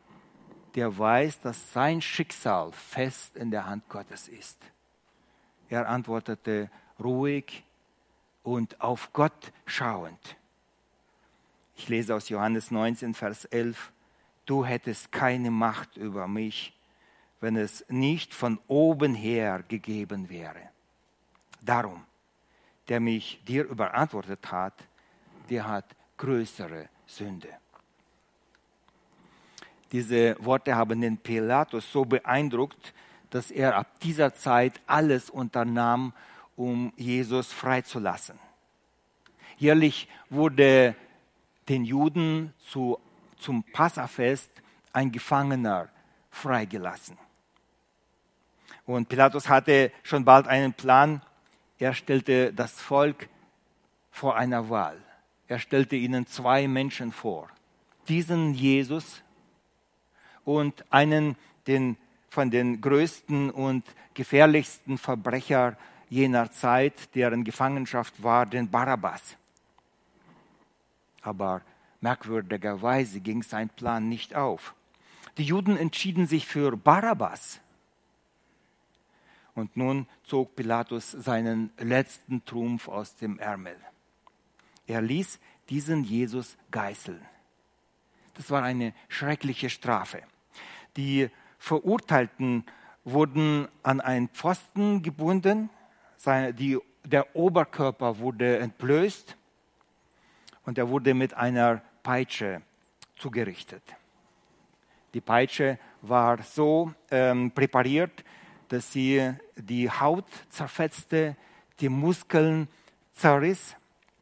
der 0.76 0.96
weiß, 0.96 1.40
dass 1.40 1.72
sein 1.72 2.00
Schicksal 2.00 2.72
fest 2.72 3.37
in 3.37 3.50
der 3.50 3.66
Hand 3.66 3.88
Gottes 3.88 4.28
ist. 4.28 4.58
Er 5.68 5.88
antwortete 5.88 6.70
ruhig 7.00 7.64
und 8.42 8.80
auf 8.80 9.12
Gott 9.12 9.52
schauend. 9.66 10.37
Ich 11.76 11.88
lese 11.88 12.14
aus 12.14 12.29
Johannes 12.29 12.71
19, 12.71 13.14
Vers 13.14 13.45
11. 13.47 13.93
Du 14.47 14.64
hättest 14.64 15.12
keine 15.12 15.50
Macht 15.50 15.97
über 15.97 16.29
mich, 16.29 16.76
wenn 17.41 17.57
es 17.57 17.85
nicht 17.88 18.35
von 18.35 18.59
oben 18.69 19.14
her 19.14 19.64
gegeben 19.67 20.29
wäre. 20.29 20.71
Darum, 21.61 22.05
der 22.88 23.00
mich 23.00 23.43
dir 23.47 23.64
überantwortet 23.64 24.50
hat, 24.50 24.75
der 25.49 25.67
hat 25.67 25.87
größere 26.17 26.88
Sünde. 27.07 27.49
Diese 29.93 30.37
Worte 30.38 30.75
haben 30.75 31.00
den 31.00 31.19
Pilatus 31.19 31.91
so 31.93 32.05
beeindruckt, 32.05 32.95
dass 33.31 33.50
er 33.50 33.76
ab 33.76 34.00
dieser 34.00 34.35
Zeit 34.35 34.81
alles 34.87 35.31
unternahm, 35.31 36.12
um 36.57 36.93
Jesus 36.97 37.52
freizulassen. 37.52 38.38
Jährlich 39.59 40.09
wurde 40.31 40.95
den 41.69 41.85
Juden 41.85 42.52
zu, 42.69 42.99
zum 43.38 43.62
Passafest 43.64 44.50
ein 44.92 45.11
Gefangener 45.12 45.88
freigelassen. 46.31 47.16
Und 48.85 49.09
Pilatus 49.09 49.49
hatte 49.49 49.92
schon 50.02 50.25
bald 50.25 50.49
einen 50.49 50.73
Plan. 50.73 51.23
Er 51.78 51.95
stellte 51.95 52.52
das 52.52 52.73
Volk 52.81 53.28
vor 54.11 54.37
einer 54.37 54.69
Wahl. 54.69 54.99
Er 55.49 55.59
stellte 55.59 55.97
ihnen 55.97 56.26
zwei 56.26 56.66
Menschen 56.66 57.12
vor. 57.12 57.49
Diesen 58.09 58.54
Jesus 58.54 59.23
und 60.45 60.85
einen 60.90 61.37
den, 61.66 61.97
von 62.28 62.50
den 62.50 62.81
größten 62.81 63.50
und 63.50 63.85
gefährlichsten 64.14 64.99
Verbrecher 64.99 65.76
jener 66.09 66.50
Zeit, 66.50 67.14
deren 67.14 67.45
Gefangenschaft 67.45 68.23
war, 68.23 68.45
den 68.45 68.71
Barabbas. 68.71 69.37
Aber 71.23 71.62
merkwürdigerweise 72.00 73.21
ging 73.21 73.43
sein 73.43 73.69
Plan 73.71 74.09
nicht 74.09 74.35
auf. 74.35 74.75
Die 75.38 75.45
Juden 75.45 75.76
entschieden 75.76 76.26
sich 76.26 76.47
für 76.47 76.76
Barabbas. 76.76 77.61
Und 79.55 79.76
nun 79.76 80.07
zog 80.25 80.57
Pilatus 80.57 81.11
seinen 81.11 81.71
letzten 81.79 82.45
Trumpf 82.45 82.88
aus 82.88 83.17
dem 83.17 83.38
Ärmel. 83.38 83.76
Er 84.87 85.00
ließ 85.00 85.38
diesen 85.69 86.05
Jesus 86.05 86.57
geißeln. 86.71 87.21
Das 88.35 88.50
war 88.50 88.62
eine 88.62 88.95
schreckliche 89.09 89.71
Strafe. 89.71 90.23
Die 90.97 91.29
Verurteilten 91.59 92.64
wurden 93.05 93.69
an 93.83 94.00
einen 94.00 94.29
Pfosten 94.29 95.02
gebunden, 95.02 95.71
der 96.25 97.37
Oberkörper 97.37 98.19
wurde 98.19 98.59
entblößt 98.59 99.37
und 100.64 100.78
er 100.78 100.88
wurde 100.88 101.14
mit 101.14 101.35
einer 101.35 101.83
Peitsche 102.02 102.62
zugerichtet. 103.16 103.83
Die 105.14 105.21
Peitsche 105.21 105.78
war 106.00 106.42
so 106.42 106.92
ähm, 107.11 107.50
präpariert, 107.50 108.25
dass 108.69 108.92
sie 108.92 109.33
die 109.57 109.90
Haut 109.90 110.25
zerfetzte, 110.49 111.37
die 111.81 111.88
Muskeln 111.88 112.69
zerriss. 113.12 113.76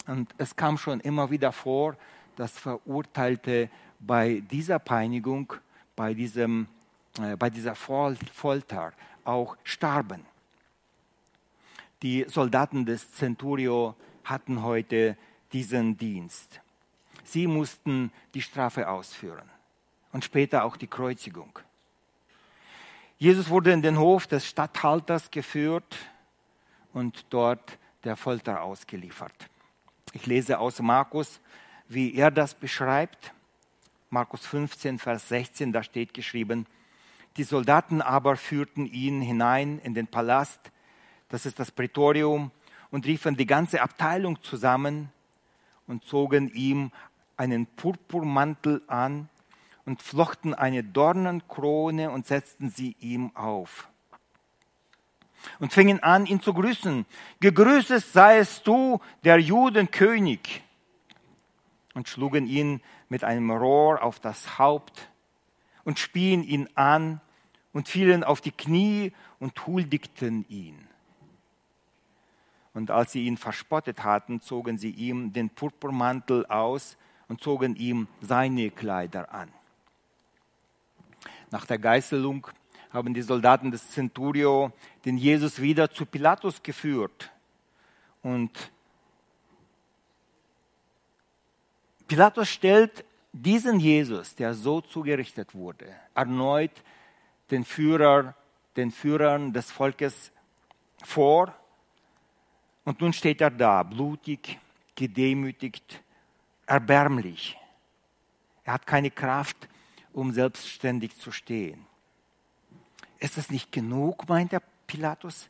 Und 0.07 0.35
es 0.39 0.57
kam 0.57 0.77
schon 0.77 1.01
immer 1.01 1.31
wieder 1.31 1.53
vor, 1.53 1.97
dass 2.37 2.59
Verurteilte 2.59 3.71
bei 4.01 4.43
dieser 4.51 4.79
Peinigung, 4.79 5.53
bei, 5.95 6.15
diesem, 6.15 6.67
äh, 7.21 7.37
bei 7.37 7.51
dieser 7.51 7.75
Folter 7.75 8.93
auch 9.25 9.57
starben. 9.63 10.25
Die 12.03 12.25
Soldaten 12.29 12.87
des 12.87 13.13
Centurio 13.13 13.95
hatten 14.25 14.63
heute 14.63 15.17
diesen 15.53 15.97
Dienst. 15.97 16.61
Sie 17.25 17.47
mussten 17.47 18.13
die 18.35 18.43
Strafe 18.43 18.89
ausführen 18.89 19.49
und 20.13 20.25
später 20.25 20.65
auch 20.65 20.77
die 20.77 20.87
Kreuzigung. 20.87 21.59
Jesus 23.19 23.51
wurde 23.51 23.73
in 23.73 23.83
den 23.83 23.99
Hof 23.99 24.27
des 24.27 24.47
Statthalters 24.47 25.31
geführt 25.31 25.97
und 26.93 27.27
dort 27.31 27.79
der 28.05 28.17
Folter 28.17 28.63
ausgeliefert. 28.63 29.51
Ich 30.13 30.27
lese 30.27 30.59
aus 30.59 30.81
Markus, 30.81 31.41
wie 31.87 32.15
er 32.15 32.31
das 32.31 32.55
beschreibt. 32.55 33.33
Markus 34.09 34.47
15, 34.47 34.99
Vers 34.99 35.29
16, 35.29 35.73
da 35.73 35.83
steht 35.83 36.15
geschrieben, 36.15 36.67
die 37.37 37.45
Soldaten 37.45 38.03
aber 38.03 38.37
führten 38.37 38.87
ihn 38.87 39.21
hinein 39.21 39.79
in 39.79 39.95
den 39.95 40.09
Palast, 40.09 40.73
das 41.29 41.47
ist 41.47 41.61
das 41.61 41.71
Prätorium, 41.71 42.51
und 42.91 43.07
riefen 43.07 43.37
die 43.37 43.47
ganze 43.47 43.83
Abteilung 43.83 44.43
zusammen 44.43 45.13
und 45.91 46.05
zogen 46.05 46.49
ihm 46.55 46.93
einen 47.37 47.67
Purpurmantel 47.67 48.83
an 48.87 49.29
und 49.85 50.01
flochten 50.01 50.55
eine 50.55 50.85
Dornenkrone 50.85 52.11
und 52.11 52.27
setzten 52.27 52.71
sie 52.71 52.97
ihm 53.01 53.35
auf. 53.35 53.89
Und 55.59 55.73
fingen 55.73 56.01
an, 56.01 56.27
ihn 56.27 56.41
zu 56.41 56.55
grüßen. 56.55 57.07
Gegrüßet 57.41 58.05
seiest 58.05 58.67
du, 58.67 59.01
der 59.25 59.39
Judenkönig. 59.39 60.63
Und 61.95 62.09
schlugen 62.09 62.47
ihn 62.47 62.83
mit 63.09 63.25
einem 63.25 63.51
Rohr 63.51 64.03
auf 64.03 64.21
das 64.21 64.59
Haupt 64.59 65.09
und 65.83 65.99
spien 65.99 66.45
ihn 66.45 66.69
an 66.77 67.21
und 67.73 67.89
fielen 67.89 68.23
auf 68.23 68.41
die 68.41 68.53
Knie 68.53 69.13
und 69.41 69.67
huldigten 69.67 70.45
ihn. 70.49 70.90
Und 72.81 72.91
als 72.91 73.13
sie 73.13 73.27
ihn 73.27 73.37
verspottet 73.37 74.05
hatten, 74.05 74.41
zogen 74.41 74.79
sie 74.79 74.89
ihm 74.89 75.35
den 75.35 75.51
Purpurmantel 75.51 76.47
aus 76.47 76.97
und 77.29 77.43
zogen 77.43 77.77
ihm 77.77 78.09
seine 78.23 78.71
Kleider 78.71 79.35
an. 79.35 79.53
Nach 81.51 81.67
der 81.67 81.77
Geißelung 81.77 82.47
haben 82.91 83.13
die 83.13 83.21
Soldaten 83.21 83.71
des 83.71 83.91
Centurio 83.91 84.73
den 85.05 85.19
Jesus 85.19 85.61
wieder 85.61 85.91
zu 85.91 86.07
Pilatus 86.07 86.63
geführt. 86.63 87.31
Und 88.23 88.73
Pilatus 92.09 92.49
stellt 92.49 93.05
diesen 93.35 93.79
Jesus, 93.79 94.35
der 94.37 94.55
so 94.55 94.81
zugerichtet 94.81 95.55
wurde, 95.55 95.95
erneut 96.15 96.83
den 97.51 97.67
Führer, 97.67 98.35
den 98.75 98.91
Führern 98.91 99.53
des 99.53 99.71
Volkes 99.71 100.33
vor 101.05 101.55
und 102.91 103.01
nun 103.01 103.13
steht 103.13 103.41
er 103.41 103.53
da, 103.53 103.85
blutig, 103.85 104.59
gedemütigt, 104.97 106.03
erbärmlich. 106.67 107.57
Er 108.65 108.73
hat 108.73 108.85
keine 108.85 109.13
Kraft, 109.13 109.69
um 110.13 110.33
selbstständig 110.33 111.17
zu 111.17 111.31
stehen. 111.31 111.87
Ist 113.21 113.37
das 113.37 113.49
nicht 113.49 113.71
genug, 113.71 114.29
meint 114.29 114.51
der 114.51 114.63
Pilatus? 114.89 115.49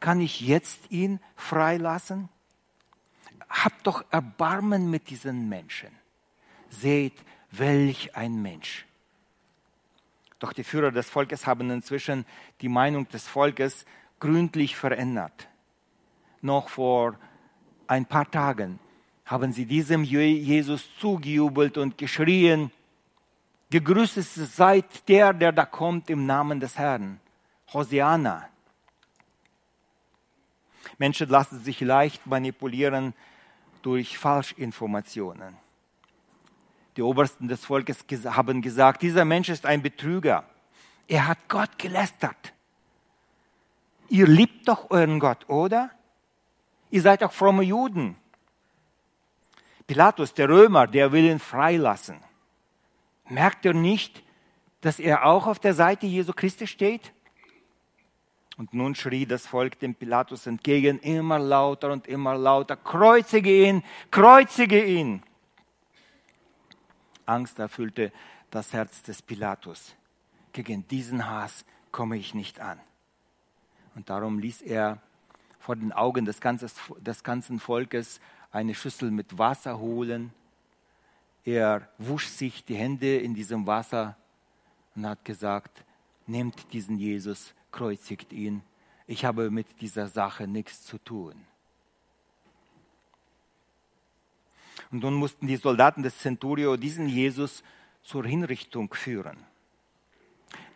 Kann 0.00 0.22
ich 0.22 0.40
jetzt 0.40 0.90
ihn 0.90 1.20
freilassen? 1.36 2.30
Habt 3.50 3.86
doch 3.86 4.02
Erbarmen 4.10 4.90
mit 4.90 5.10
diesen 5.10 5.50
Menschen. 5.50 5.90
Seht, 6.70 7.22
welch 7.50 8.16
ein 8.16 8.40
Mensch. 8.40 8.86
Doch 10.38 10.54
die 10.54 10.64
Führer 10.64 10.92
des 10.92 11.10
Volkes 11.10 11.46
haben 11.46 11.70
inzwischen 11.70 12.24
die 12.62 12.70
Meinung 12.70 13.06
des 13.10 13.28
Volkes 13.28 13.84
gründlich 14.18 14.76
verändert 14.76 15.49
noch 16.42 16.68
vor 16.68 17.16
ein 17.86 18.06
paar 18.06 18.30
Tagen 18.30 18.78
haben 19.30 19.52
sie 19.52 19.64
diesem 19.64 20.02
Jesus 20.02 20.88
zugejubelt 20.98 21.78
und 21.78 21.96
geschrien, 21.96 22.72
gegrüßet 23.70 24.24
seid 24.24 25.08
der, 25.08 25.32
der 25.32 25.52
da 25.52 25.64
kommt 25.64 26.10
im 26.10 26.26
Namen 26.26 26.58
des 26.58 26.76
Herrn. 26.76 27.20
Hosiana. 27.72 28.48
Menschen 30.98 31.28
lassen 31.28 31.60
sich 31.60 31.80
leicht 31.80 32.26
manipulieren 32.26 33.14
durch 33.82 34.18
Falschinformationen. 34.18 35.56
Die 36.96 37.02
Obersten 37.02 37.46
des 37.46 37.64
Volkes 37.64 38.04
haben 38.24 38.60
gesagt, 38.62 39.02
dieser 39.02 39.24
Mensch 39.24 39.48
ist 39.48 39.64
ein 39.64 39.80
Betrüger. 39.80 40.44
Er 41.06 41.28
hat 41.28 41.38
Gott 41.48 41.78
gelästert. 41.78 42.52
Ihr 44.08 44.26
liebt 44.26 44.66
doch 44.66 44.90
euren 44.90 45.20
Gott, 45.20 45.48
oder? 45.48 45.90
Ihr 46.90 47.02
seid 47.02 47.22
auch 47.22 47.32
fromme 47.32 47.62
Juden. 47.62 48.16
Pilatus, 49.86 50.34
der 50.34 50.48
Römer, 50.48 50.86
der 50.86 51.12
will 51.12 51.24
ihn 51.24 51.38
freilassen. 51.38 52.20
Merkt 53.28 53.64
er 53.66 53.74
nicht, 53.74 54.22
dass 54.80 54.98
er 54.98 55.24
auch 55.24 55.46
auf 55.46 55.58
der 55.58 55.74
Seite 55.74 56.06
Jesu 56.06 56.32
Christi 56.32 56.66
steht? 56.66 57.12
Und 58.56 58.74
nun 58.74 58.94
schrie 58.94 59.24
das 59.24 59.46
Volk 59.46 59.78
dem 59.78 59.94
Pilatus 59.94 60.46
entgegen, 60.46 60.98
immer 60.98 61.38
lauter 61.38 61.92
und 61.92 62.06
immer 62.06 62.36
lauter, 62.36 62.76
kreuzige 62.76 63.66
ihn, 63.66 63.82
kreuzige 64.10 64.84
ihn. 64.84 65.22
Angst 67.24 67.58
erfüllte 67.58 68.12
das 68.50 68.72
Herz 68.72 69.02
des 69.02 69.22
Pilatus. 69.22 69.94
Gegen 70.52 70.86
diesen 70.88 71.28
Hass 71.28 71.64
komme 71.90 72.16
ich 72.16 72.34
nicht 72.34 72.60
an. 72.60 72.80
Und 73.94 74.10
darum 74.10 74.38
ließ 74.38 74.62
er 74.62 75.00
vor 75.70 75.76
den 75.76 75.92
Augen 75.92 76.24
des, 76.24 76.40
ganzes, 76.40 76.74
des 76.98 77.22
ganzen 77.22 77.60
Volkes 77.60 78.20
eine 78.50 78.74
Schüssel 78.74 79.12
mit 79.12 79.38
Wasser 79.38 79.78
holen. 79.78 80.32
Er 81.44 81.88
wusch 81.96 82.26
sich 82.26 82.64
die 82.64 82.74
Hände 82.74 83.18
in 83.18 83.34
diesem 83.34 83.68
Wasser 83.68 84.16
und 84.96 85.06
hat 85.06 85.24
gesagt, 85.24 85.84
nehmt 86.26 86.72
diesen 86.72 86.98
Jesus, 86.98 87.54
kreuzigt 87.70 88.32
ihn. 88.32 88.62
Ich 89.06 89.24
habe 89.24 89.48
mit 89.52 89.80
dieser 89.80 90.08
Sache 90.08 90.48
nichts 90.48 90.82
zu 90.82 90.98
tun. 90.98 91.36
Und 94.90 95.04
nun 95.04 95.14
mussten 95.14 95.46
die 95.46 95.54
Soldaten 95.54 96.02
des 96.02 96.18
Centurio 96.18 96.76
diesen 96.76 97.08
Jesus 97.08 97.62
zur 98.02 98.26
Hinrichtung 98.26 98.92
führen. 98.92 99.36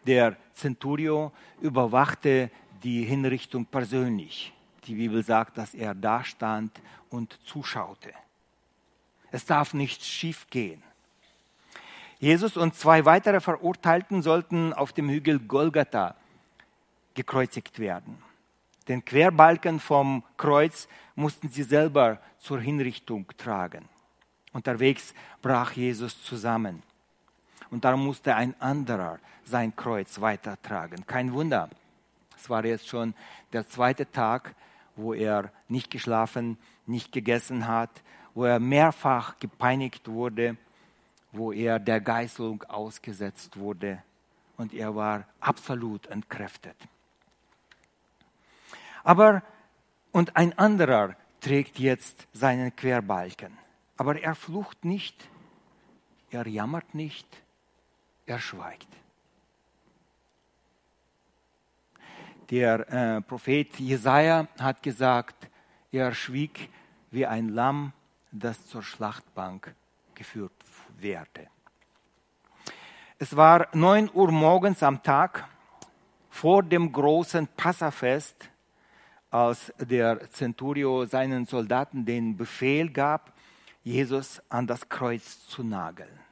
Der 0.07 0.37
Centurio 0.53 1.33
überwachte 1.61 2.49
die 2.85 3.03
Hinrichtung 3.03 3.67
persönlich. 3.67 4.54
Die 4.87 4.95
Bibel 4.95 5.23
sagt, 5.23 5.59
dass 5.59 5.75
er 5.75 5.95
da 5.95 6.25
stand 6.25 6.81
und 7.11 7.39
zuschaute. 7.45 8.13
Es 9.31 9.47
darf 9.47 9.75
nichts 9.75 10.07
schief 10.07 10.47
gehen. 10.51 10.83
Jesus 12.19 12.57
und 12.57 12.75
zwei 12.75 13.05
weitere 13.05 13.41
Verurteilten 13.41 14.23
sollten 14.23 14.73
auf 14.73 14.93
dem 14.93 15.09
Hügel 15.09 15.41
Golgatha 15.41 16.15
gekreuzigt 17.15 17.79
werden. 17.79 18.19
Den 18.89 19.05
Querbalken 19.05 19.81
vom 19.81 20.23
Kreuz 20.37 20.89
mussten 21.15 21.49
sie 21.49 21.63
selber 21.63 22.19
zur 22.39 22.61
Hinrichtung 22.61 23.27
tragen. 23.39 23.89
Unterwegs 24.53 25.15
brach 25.43 25.73
Jesus 25.73 26.23
zusammen. 26.23 26.83
Und 27.71 27.85
darum 27.85 28.05
musste 28.05 28.37
ein 28.37 28.55
anderer 28.61 29.19
sein 29.45 29.75
Kreuz 29.75 30.21
weitertragen. 30.21 31.07
Kein 31.07 31.33
Wunder. 31.33 31.71
Es 32.37 32.49
war 32.49 32.65
jetzt 32.65 32.87
schon 32.87 33.15
der 33.53 33.67
zweite 33.67 34.11
Tag, 34.11 34.55
wo 34.97 35.15
er 35.15 35.53
nicht 35.69 35.91
geschlafen, 35.91 36.59
nicht 36.87 37.13
gegessen 37.13 37.67
hat, 37.67 38.03
wo 38.35 38.45
er 38.45 38.59
mehrfach 38.59 39.39
gepeinigt 39.39 40.09
wurde, 40.09 40.57
wo 41.33 41.53
er 41.53 41.79
der 41.79 42.01
Geißelung 42.01 42.63
ausgesetzt 42.65 43.57
wurde 43.57 44.03
und 44.57 44.73
er 44.73 44.95
war 44.95 45.27
absolut 45.41 46.07
entkräftet. 46.07 46.77
Aber, 49.03 49.43
und 50.13 50.37
ein 50.37 50.57
anderer 50.59 51.17
trägt 51.41 51.79
jetzt 51.79 52.27
seinen 52.33 52.75
Querbalken. 52.75 53.59
Aber 53.97 54.21
er 54.21 54.35
flucht 54.35 54.85
nicht, 54.85 55.29
er 56.31 56.47
jammert 56.47 56.95
nicht, 56.95 57.27
er 58.27 58.39
schweigt. 58.39 58.89
Der 62.51 62.89
äh, 62.91 63.21
Prophet 63.23 63.79
Jesaja 63.79 64.47
hat 64.59 64.83
gesagt, 64.83 65.49
er 65.91 66.13
schwieg 66.13 66.69
wie 67.11 67.27
ein 67.27 67.49
Lamm, 67.49 67.93
das 68.33 68.67
zur 68.67 68.83
Schlachtbank 68.83 69.75
geführt 70.15 70.53
werde. 70.99 71.49
Es 73.19 73.37
war 73.37 73.69
neun 73.73 74.11
Uhr 74.13 74.31
morgens 74.31 74.83
am 74.83 75.03
Tag 75.03 75.49
vor 76.29 76.63
dem 76.63 76.93
großen 76.93 77.47
Passafest, 77.57 78.51
als 79.31 79.73
der 79.79 80.31
Centurio 80.31 81.07
seinen 81.07 81.47
Soldaten 81.47 82.05
den 82.05 82.37
Befehl 82.37 82.91
gab, 82.91 83.33
Jesus 83.83 84.43
an 84.49 84.67
das 84.67 84.89
Kreuz 84.89 85.47
zu 85.47 85.63
nageln. 85.63 86.24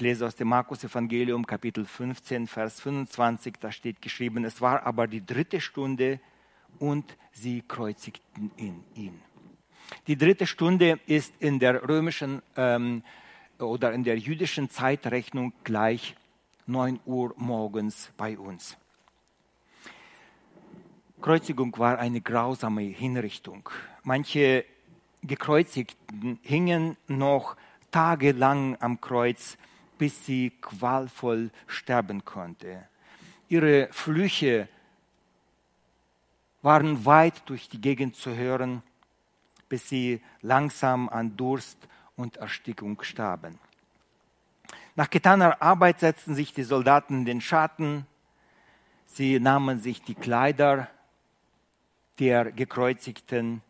Ich 0.00 0.04
lese 0.04 0.24
aus 0.24 0.34
dem 0.34 0.48
Markus 0.48 0.82
Evangelium 0.82 1.46
Kapitel 1.46 1.84
15, 1.84 2.46
Vers 2.46 2.80
25, 2.80 3.56
da 3.60 3.70
steht 3.70 4.00
geschrieben, 4.00 4.46
es 4.46 4.62
war 4.62 4.86
aber 4.86 5.06
die 5.06 5.26
dritte 5.26 5.60
Stunde 5.60 6.20
und 6.78 7.18
sie 7.32 7.62
kreuzigten 7.68 8.50
ihn. 8.56 9.20
Die 10.06 10.16
dritte 10.16 10.46
Stunde 10.46 10.98
ist 11.04 11.34
in 11.38 11.58
der 11.58 11.86
römischen 11.86 12.40
ähm, 12.56 13.02
oder 13.58 13.92
in 13.92 14.02
der 14.02 14.16
jüdischen 14.16 14.70
Zeitrechnung 14.70 15.52
gleich 15.64 16.16
9 16.66 17.00
Uhr 17.04 17.34
morgens 17.36 18.10
bei 18.16 18.38
uns. 18.38 18.78
Kreuzigung 21.20 21.76
war 21.76 21.98
eine 21.98 22.22
grausame 22.22 22.84
Hinrichtung. 22.84 23.68
Manche 24.02 24.64
Gekreuzigten 25.20 26.38
hingen 26.40 26.96
noch 27.06 27.54
tagelang 27.90 28.78
am 28.80 28.98
Kreuz, 29.02 29.58
bis 30.00 30.24
sie 30.24 30.48
qualvoll 30.62 31.50
sterben 31.66 32.24
konnte. 32.24 32.88
Ihre 33.50 33.88
Flüche 33.92 34.66
waren 36.62 37.04
weit 37.04 37.42
durch 37.44 37.68
die 37.68 37.82
Gegend 37.82 38.16
zu 38.16 38.34
hören, 38.34 38.82
bis 39.68 39.90
sie 39.90 40.22
langsam 40.40 41.10
an 41.10 41.36
Durst 41.36 41.76
und 42.16 42.38
Erstickung 42.38 43.02
starben. 43.02 43.58
Nach 44.96 45.10
getaner 45.10 45.60
Arbeit 45.60 46.00
setzten 46.00 46.34
sich 46.34 46.54
die 46.54 46.62
Soldaten 46.62 47.18
in 47.18 47.24
den 47.26 47.40
Schatten, 47.42 48.06
sie 49.04 49.38
nahmen 49.38 49.80
sich 49.80 50.00
die 50.00 50.14
Kleider 50.14 50.88
der 52.18 52.52
Gekreuzigten, 52.52 53.60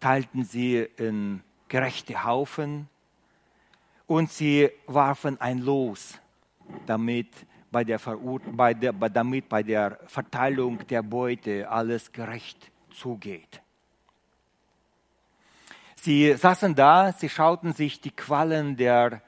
teilten 0.00 0.42
sie 0.42 0.88
in 0.96 1.42
gerechte 1.68 2.24
Haufen 2.24 2.88
und 4.10 4.28
sie 4.28 4.68
warfen 4.88 5.40
ein 5.40 5.58
Los, 5.58 6.18
damit 6.84 7.28
bei 7.70 7.84
der, 7.84 8.00
bei 8.00 8.74
der, 8.74 8.92
damit 8.92 9.48
bei 9.48 9.62
der 9.62 10.00
Verteilung 10.06 10.84
der 10.88 11.04
Beute 11.04 11.70
alles 11.70 12.10
gerecht 12.10 12.72
zugeht. 12.92 13.62
Sie 15.94 16.34
saßen 16.34 16.74
da, 16.74 17.12
sie 17.12 17.28
schauten 17.28 17.72
sich 17.72 18.00
die 18.00 18.10
Qualen 18.10 18.76
der 18.76 19.22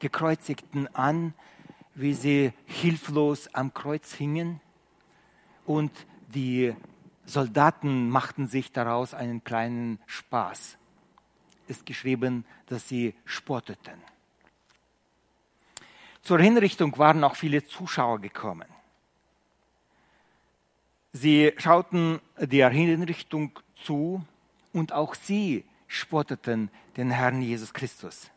Gekreuzigten 0.00 0.94
an, 0.94 1.32
wie 1.94 2.12
sie 2.12 2.52
hilflos 2.66 3.48
am 3.54 3.72
Kreuz 3.72 4.12
hingen 4.12 4.60
und 5.64 5.92
die 6.28 6.76
Soldaten 7.24 8.10
machten 8.10 8.48
sich 8.48 8.70
daraus 8.70 9.14
einen 9.14 9.44
kleinen 9.44 9.98
Spaß. 10.04 10.76
Ist 11.70 11.86
geschrieben, 11.86 12.44
dass 12.66 12.88
sie 12.88 13.14
spotteten. 13.24 14.02
Zur 16.20 16.40
Hinrichtung 16.40 16.98
waren 16.98 17.22
auch 17.22 17.36
viele 17.36 17.64
Zuschauer 17.64 18.18
gekommen. 18.20 18.66
Sie 21.12 21.52
schauten 21.58 22.20
der 22.38 22.70
Hinrichtung 22.70 23.56
zu 23.76 24.26
und 24.72 24.92
auch 24.92 25.14
sie 25.14 25.64
spotteten 25.86 26.72
den 26.96 27.12
Herrn 27.12 27.40
Jesus 27.40 27.72
Christus. 27.72 28.32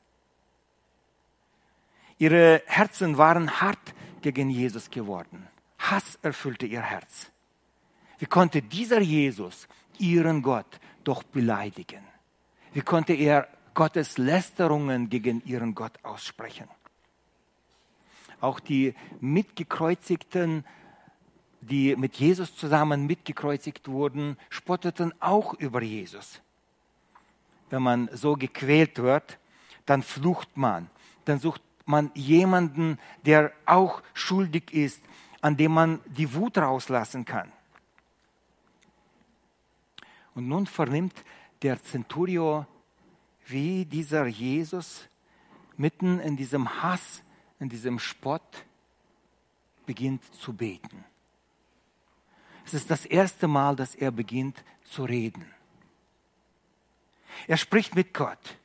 Ihre 2.20 2.62
Herzen 2.68 3.18
waren 3.18 3.62
hart 3.62 3.96
gegen 4.22 4.52
Jesus 4.52 4.92
geworden. 4.92 5.48
Hass 5.80 6.20
erfüllte 6.22 6.68
ihr 6.68 6.84
Herz. 6.84 7.32
Wie 8.20 8.28
konnte 8.28 8.62
dieser 8.62 9.02
Jesus 9.02 9.68
ihren 9.98 10.44
Gott 10.44 10.80
doch 11.04 11.24
beleidigen? 11.24 12.13
Wie 12.74 12.82
konnte 12.82 13.14
er 13.14 13.48
Gottes 13.74 14.18
Lästerungen 14.18 15.10
gegen 15.10 15.44
ihren 15.46 15.76
Gott 15.76 15.94
aussprechen? 16.04 16.68
Auch 18.42 18.60
die 18.60 18.94
mitgekreuzigten, 19.22 20.66
die 21.62 21.96
mit 21.96 22.16
Jesus 22.16 22.56
zusammen 22.56 23.06
mitgekreuzigt 23.06 23.88
wurden, 23.88 24.38
spotteten 24.50 25.14
auch 25.22 25.54
über 25.54 25.82
Jesus. 25.82 26.42
wenn 27.74 27.82
man 27.82 28.08
so 28.14 28.36
gequält 28.36 29.00
wird, 29.00 29.40
dann 29.88 30.04
flucht 30.04 30.56
man, 30.56 30.92
dann 31.26 31.40
sucht 31.40 31.64
man 31.86 32.12
jemanden, 32.14 33.00
der 33.26 33.52
auch 33.66 34.04
schuldig 34.14 34.72
ist, 34.72 35.02
an 35.42 35.58
dem 35.58 35.72
man 35.72 36.00
die 36.06 36.36
Wut 36.36 36.60
rauslassen 36.60 37.26
kann. 37.26 37.52
Und 40.36 40.48
nun 40.48 40.68
vernimmt 40.68 41.24
der 41.64 41.82
Centurio, 41.82 42.66
wie 43.46 43.86
dieser 43.86 44.26
Jesus 44.28 45.08
mitten 45.78 46.20
in 46.20 46.38
diesem 46.38 46.84
Hass, 46.84 47.24
in 47.60 47.70
diesem 47.70 48.00
Spott 48.00 48.66
beginnt 49.86 50.24
zu 50.36 50.54
beten. 50.54 51.04
Es 52.66 52.74
ist 52.74 52.90
das 52.90 53.06
erste 53.06 53.48
Mal, 53.48 53.76
dass 53.76 53.96
er 53.96 54.12
beginnt 54.12 54.64
zu 54.84 55.04
reden. 55.04 55.46
Er 57.48 57.58
spricht 57.58 57.96
mit 57.96 58.14
Gott. 58.14 58.58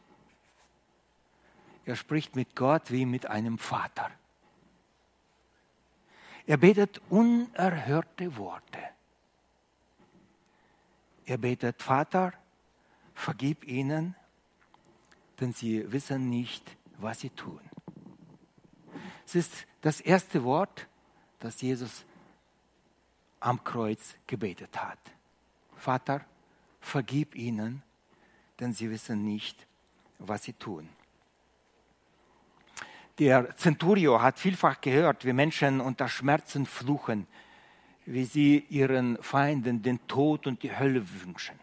Er 1.85 1.97
spricht 1.97 2.37
mit 2.37 2.55
Gott 2.55 2.91
wie 2.91 3.07
mit 3.07 3.27
einem 3.27 3.59
Vater. 3.59 4.11
Er 6.47 6.57
betet 6.57 7.01
unerhörte 7.09 8.37
Worte. 8.37 8.79
Er 11.25 11.39
betet, 11.39 11.83
Vater, 11.83 12.33
vergib 13.19 13.65
ihnen, 13.65 14.15
denn 15.41 15.53
sie 15.53 15.91
wissen 15.91 16.31
nicht, 16.31 16.77
was 16.99 17.21
sie 17.21 17.31
tun. 17.31 17.61
Es 19.27 19.35
ist 19.35 19.67
das 19.81 20.01
erste 20.01 20.45
Wort, 20.45 20.87
das 21.41 21.61
Jesus 21.61 22.05
am 23.41 23.63
Kreuz 23.65 24.15
gebetet 24.27 24.81
hat. 24.81 24.99
Vater, 25.77 26.25
vergib 26.81 27.35
ihnen, 27.35 27.83
denn 28.61 28.73
sie 28.73 28.89
wissen 28.89 29.25
nicht, 29.25 29.67
was 30.19 30.45
sie 30.45 30.53
tun. 30.53 30.89
Der 33.19 33.57
Centurio 33.57 34.23
hat 34.23 34.39
vielfach 34.39 34.81
gehört, 34.81 35.25
wie 35.25 35.33
Menschen 35.33 35.81
unter 35.81 36.09
Schmerzen 36.09 36.67
fluchen, 36.67 37.27
wie 38.07 38.25
sie 38.25 38.65
ihren 38.71 39.21
Feinden 39.23 39.83
den 39.83 40.07
Tod 40.07 40.47
und 40.47 40.63
die 40.63 40.77
Hölle 40.77 41.05
wünschen. 41.23 41.59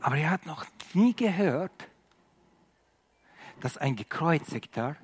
Aber 0.00 0.16
er 0.16 0.30
hat 0.30 0.46
noch 0.46 0.64
nie 0.94 1.14
gehört, 1.14 1.88
dass 3.60 3.76
ein 3.76 3.96
gekreuzigter 3.96 4.96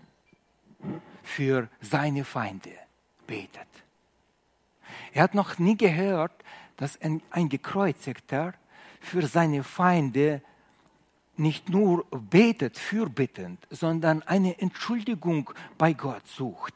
für 1.22 1.68
seine 1.80 2.24
Feinde 2.24 2.70
betet. 3.26 3.66
Er 5.12 5.24
hat 5.24 5.34
noch 5.34 5.58
nie 5.58 5.76
gehört, 5.76 6.32
dass 6.76 7.00
ein, 7.00 7.22
ein 7.30 7.48
gekreuzigter 7.48 8.54
für 9.00 9.26
seine 9.26 9.64
Feinde 9.64 10.42
nicht 11.36 11.68
nur 11.68 12.06
betet, 12.10 12.78
fürbittend, 12.78 13.66
sondern 13.70 14.22
eine 14.22 14.58
Entschuldigung 14.60 15.50
bei 15.78 15.92
Gott 15.92 16.26
sucht 16.28 16.74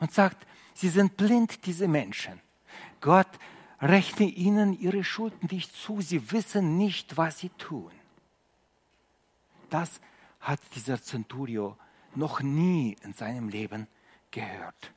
und 0.00 0.12
sagt, 0.12 0.46
sie 0.74 0.88
sind 0.88 1.16
blind, 1.16 1.64
diese 1.66 1.88
Menschen. 1.88 2.40
Gott 3.00 3.28
rechne 3.80 4.26
ihnen 4.26 4.78
ihre 4.78 5.04
Schuld 5.04 5.50
nicht 5.50 5.74
zu, 5.74 6.00
sie 6.00 6.32
wissen 6.32 6.76
nicht, 6.76 7.16
was 7.16 7.38
sie 7.38 7.50
tun. 7.50 7.92
Das 9.70 10.00
hat 10.40 10.60
dieser 10.74 11.02
Centurio 11.02 11.76
noch 12.14 12.40
nie 12.40 12.96
in 13.02 13.12
seinem 13.12 13.48
Leben 13.48 13.86
gehört. 14.30 14.92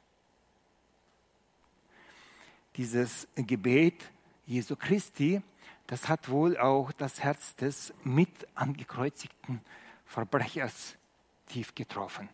Dieses 2.75 3.27
Gebet 3.35 4.09
Jesu 4.45 4.75
Christi 4.75 5.41
das 5.87 6.07
hat 6.07 6.29
wohl 6.29 6.57
auch 6.57 6.91
das 6.93 7.21
Herz 7.21 7.55
des 7.55 7.93
mit 8.03 8.29
angekreuzigten 8.55 9.61
Verbrechers 10.05 10.95
tief 11.47 11.75
getroffen. 11.75 12.29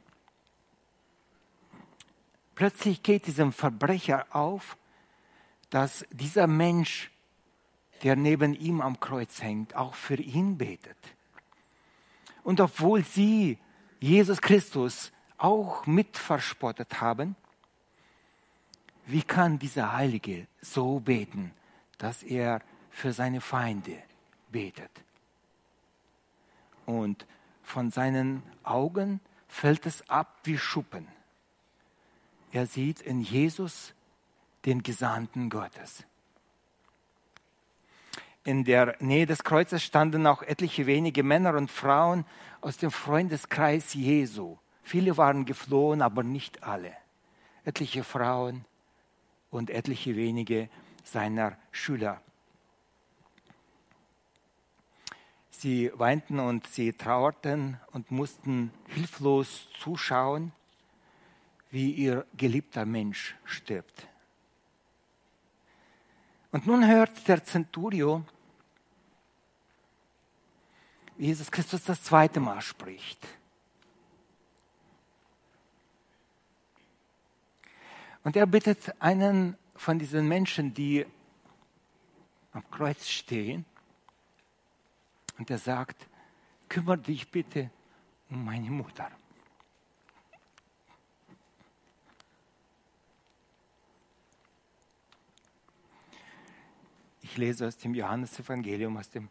Plötzlich 2.55 3.01
geht 3.01 3.25
diesem 3.25 3.51
Verbrecher 3.53 4.27
auf, 4.35 4.77
dass 5.69 6.05
dieser 6.11 6.47
Mensch, 6.47 7.11
der 8.03 8.15
neben 8.15 8.53
ihm 8.53 8.81
am 8.81 8.99
Kreuz 8.99 9.41
hängt, 9.41 9.75
auch 9.75 9.93
für 9.93 10.15
ihn 10.15 10.57
betet. 10.57 10.97
Und 12.43 12.59
obwohl 12.61 13.03
sie 13.03 13.57
Jesus 13.99 14.41
Christus 14.41 15.11
auch 15.37 15.85
mit 15.85 16.17
verspottet 16.17 17.01
haben, 17.01 17.35
wie 19.05 19.23
kann 19.23 19.59
dieser 19.59 19.93
Heilige 19.93 20.47
so 20.61 20.99
beten, 20.99 21.51
dass 21.97 22.23
er 22.23 22.61
für 22.91 23.13
seine 23.13 23.41
Feinde 23.41 23.97
betet. 24.49 24.91
Und 26.85 27.25
von 27.63 27.91
seinen 27.91 28.43
Augen 28.63 29.19
fällt 29.47 29.85
es 29.85 30.07
ab 30.09 30.39
wie 30.43 30.57
Schuppen. 30.57 31.07
Er 32.51 32.65
sieht 32.65 33.01
in 33.01 33.21
Jesus 33.21 33.93
den 34.65 34.83
Gesandten 34.83 35.49
Gottes. 35.49 36.03
In 38.43 38.63
der 38.63 38.95
Nähe 38.99 39.25
des 39.25 39.43
Kreuzes 39.43 39.83
standen 39.83 40.25
auch 40.25 40.41
etliche 40.41 40.85
wenige 40.85 41.23
Männer 41.23 41.55
und 41.55 41.69
Frauen 41.69 42.25
aus 42.61 42.77
dem 42.77 42.91
Freundeskreis 42.91 43.93
Jesu. 43.93 44.57
Viele 44.81 45.17
waren 45.17 45.45
geflohen, 45.45 46.01
aber 46.01 46.23
nicht 46.23 46.63
alle. 46.63 46.93
Etliche 47.63 48.03
Frauen 48.03 48.65
und 49.51 49.69
etliche 49.69 50.15
wenige 50.15 50.69
seiner 51.03 51.57
Schüler. 51.71 52.21
Sie 55.51 55.91
weinten 55.93 56.39
und 56.39 56.65
sie 56.67 56.93
trauerten 56.93 57.79
und 57.91 58.11
mussten 58.11 58.71
hilflos 58.87 59.67
zuschauen, 59.77 60.53
wie 61.69 61.91
ihr 61.91 62.25
geliebter 62.37 62.85
Mensch 62.85 63.35
stirbt. 63.43 64.08
Und 66.51 66.65
nun 66.65 66.87
hört 66.87 67.27
der 67.27 67.43
Centurio, 67.43 68.23
wie 71.17 71.27
Jesus 71.27 71.51
Christus 71.51 71.83
das 71.83 72.03
zweite 72.03 72.39
Mal 72.39 72.61
spricht. 72.61 73.27
Und 78.23 78.35
er 78.35 78.47
bittet 78.47 79.01
einen 79.01 79.57
von 79.75 79.99
diesen 79.99 80.27
Menschen, 80.27 80.73
die 80.73 81.05
am 82.51 82.69
Kreuz 82.71 83.07
stehen, 83.07 83.65
und 85.37 85.49
er 85.49 85.57
sagt, 85.57 86.07
kümmere 86.67 86.97
dich 86.97 87.31
bitte 87.31 87.69
um 88.29 88.43
meine 88.43 88.69
Mutter. 88.69 89.09
Ich 97.31 97.37
lese 97.37 97.67
aus 97.67 97.77
dem 97.77 97.93
Johannesevangelium, 97.93 98.97
aus 98.97 99.11
dem 99.11 99.29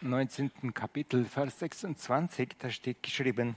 19. 0.00 0.74
Kapitel, 0.74 1.24
Vers 1.24 1.60
26, 1.60 2.56
da 2.58 2.68
steht 2.68 3.04
geschrieben, 3.04 3.56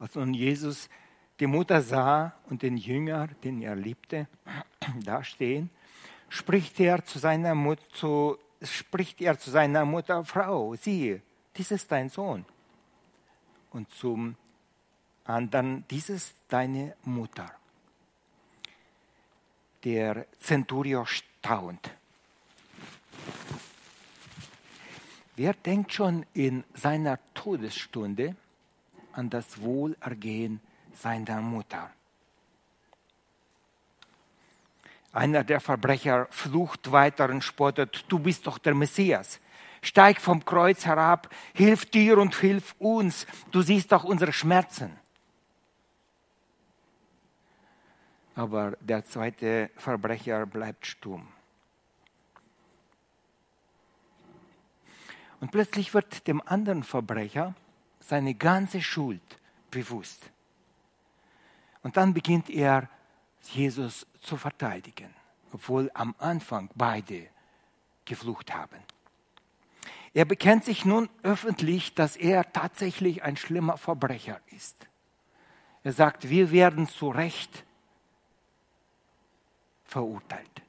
als 0.00 0.16
nun 0.16 0.34
Jesus 0.34 0.90
die 1.38 1.46
Mutter 1.46 1.80
sah 1.80 2.34
und 2.50 2.62
den 2.62 2.76
Jünger, 2.76 3.28
den 3.44 3.62
er 3.62 3.76
liebte, 3.76 4.26
da 5.04 5.22
stehen, 5.22 5.70
spricht 6.28 6.80
er 6.80 7.04
zu 7.04 7.20
seiner 7.20 7.54
Mutter, 7.54 7.84
zu 7.92 8.36
spricht 8.60 9.20
er 9.20 9.38
zu 9.38 9.52
seiner 9.52 9.84
Mutter, 9.84 10.24
Frau, 10.24 10.74
siehe, 10.74 11.22
dies 11.56 11.70
ist 11.70 11.92
dein 11.92 12.08
Sohn. 12.08 12.44
Und 13.70 13.88
zum 13.92 14.34
anderen, 15.22 15.84
dies 15.88 16.10
ist 16.10 16.34
deine 16.48 16.96
Mutter. 17.04 17.48
Der 19.84 20.26
Centurio 20.40 21.06
staunt. 21.42 21.90
Wer 25.34 25.54
denkt 25.54 25.92
schon 25.92 26.24
in 26.34 26.62
seiner 26.72 27.18
Todesstunde 27.34 28.36
an 29.12 29.28
das 29.28 29.60
Wohlergehen 29.60 30.60
seiner 30.94 31.40
Mutter? 31.40 31.90
Einer 35.12 35.42
der 35.42 35.60
Verbrecher 35.60 36.28
flucht 36.30 36.92
weiter 36.92 37.28
und 37.28 37.42
spottet, 37.42 38.04
du 38.08 38.20
bist 38.20 38.46
doch 38.46 38.58
der 38.58 38.74
Messias. 38.74 39.40
Steig 39.82 40.20
vom 40.20 40.44
Kreuz 40.44 40.86
herab, 40.86 41.28
hilf 41.54 41.86
dir 41.86 42.18
und 42.18 42.36
hilf 42.36 42.76
uns, 42.78 43.26
du 43.50 43.62
siehst 43.62 43.90
doch 43.90 44.04
unsere 44.04 44.32
Schmerzen. 44.32 44.96
Aber 48.34 48.72
der 48.80 49.04
zweite 49.04 49.70
Verbrecher 49.76 50.46
bleibt 50.46 50.86
stumm. 50.86 51.28
Und 55.40 55.50
plötzlich 55.50 55.92
wird 55.92 56.26
dem 56.28 56.40
anderen 56.46 56.82
Verbrecher 56.82 57.54
seine 58.00 58.34
ganze 58.34 58.80
Schuld 58.80 59.20
bewusst. 59.70 60.30
Und 61.82 61.96
dann 61.96 62.14
beginnt 62.14 62.48
er 62.48 62.88
Jesus 63.50 64.06
zu 64.20 64.36
verteidigen, 64.36 65.12
obwohl 65.52 65.90
am 65.94 66.14
Anfang 66.18 66.70
beide 66.74 67.26
geflucht 68.04 68.54
haben. 68.54 68.78
Er 70.14 70.24
bekennt 70.26 70.64
sich 70.64 70.84
nun 70.84 71.08
öffentlich, 71.22 71.94
dass 71.94 72.16
er 72.16 72.52
tatsächlich 72.52 73.22
ein 73.22 73.36
schlimmer 73.36 73.78
Verbrecher 73.78 74.40
ist. 74.54 74.76
Er 75.82 75.92
sagt, 75.92 76.28
wir 76.28 76.50
werden 76.50 76.86
zu 76.86 77.08
Recht 77.08 77.64
verurteilt. 79.92 80.62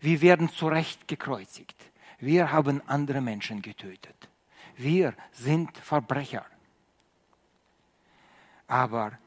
Wir 0.00 0.20
werden 0.22 0.48
zu 0.48 0.68
Recht 0.68 1.06
gekreuzigt. 1.06 1.76
Wir 2.18 2.50
haben 2.52 2.82
andere 2.86 3.20
Menschen 3.20 3.60
getötet. 3.60 4.28
Wir 4.76 5.14
sind 5.32 5.76
Verbrecher. 5.78 6.44
Aber 8.66 9.18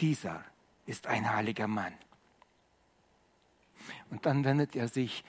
dieser 0.00 0.44
ist 0.86 1.06
ein 1.06 1.32
heiliger 1.32 1.68
Mann. 1.68 1.94
Und 4.10 4.26
dann 4.26 4.44
wendet 4.44 4.76
er 4.76 4.88
sich 4.88 5.24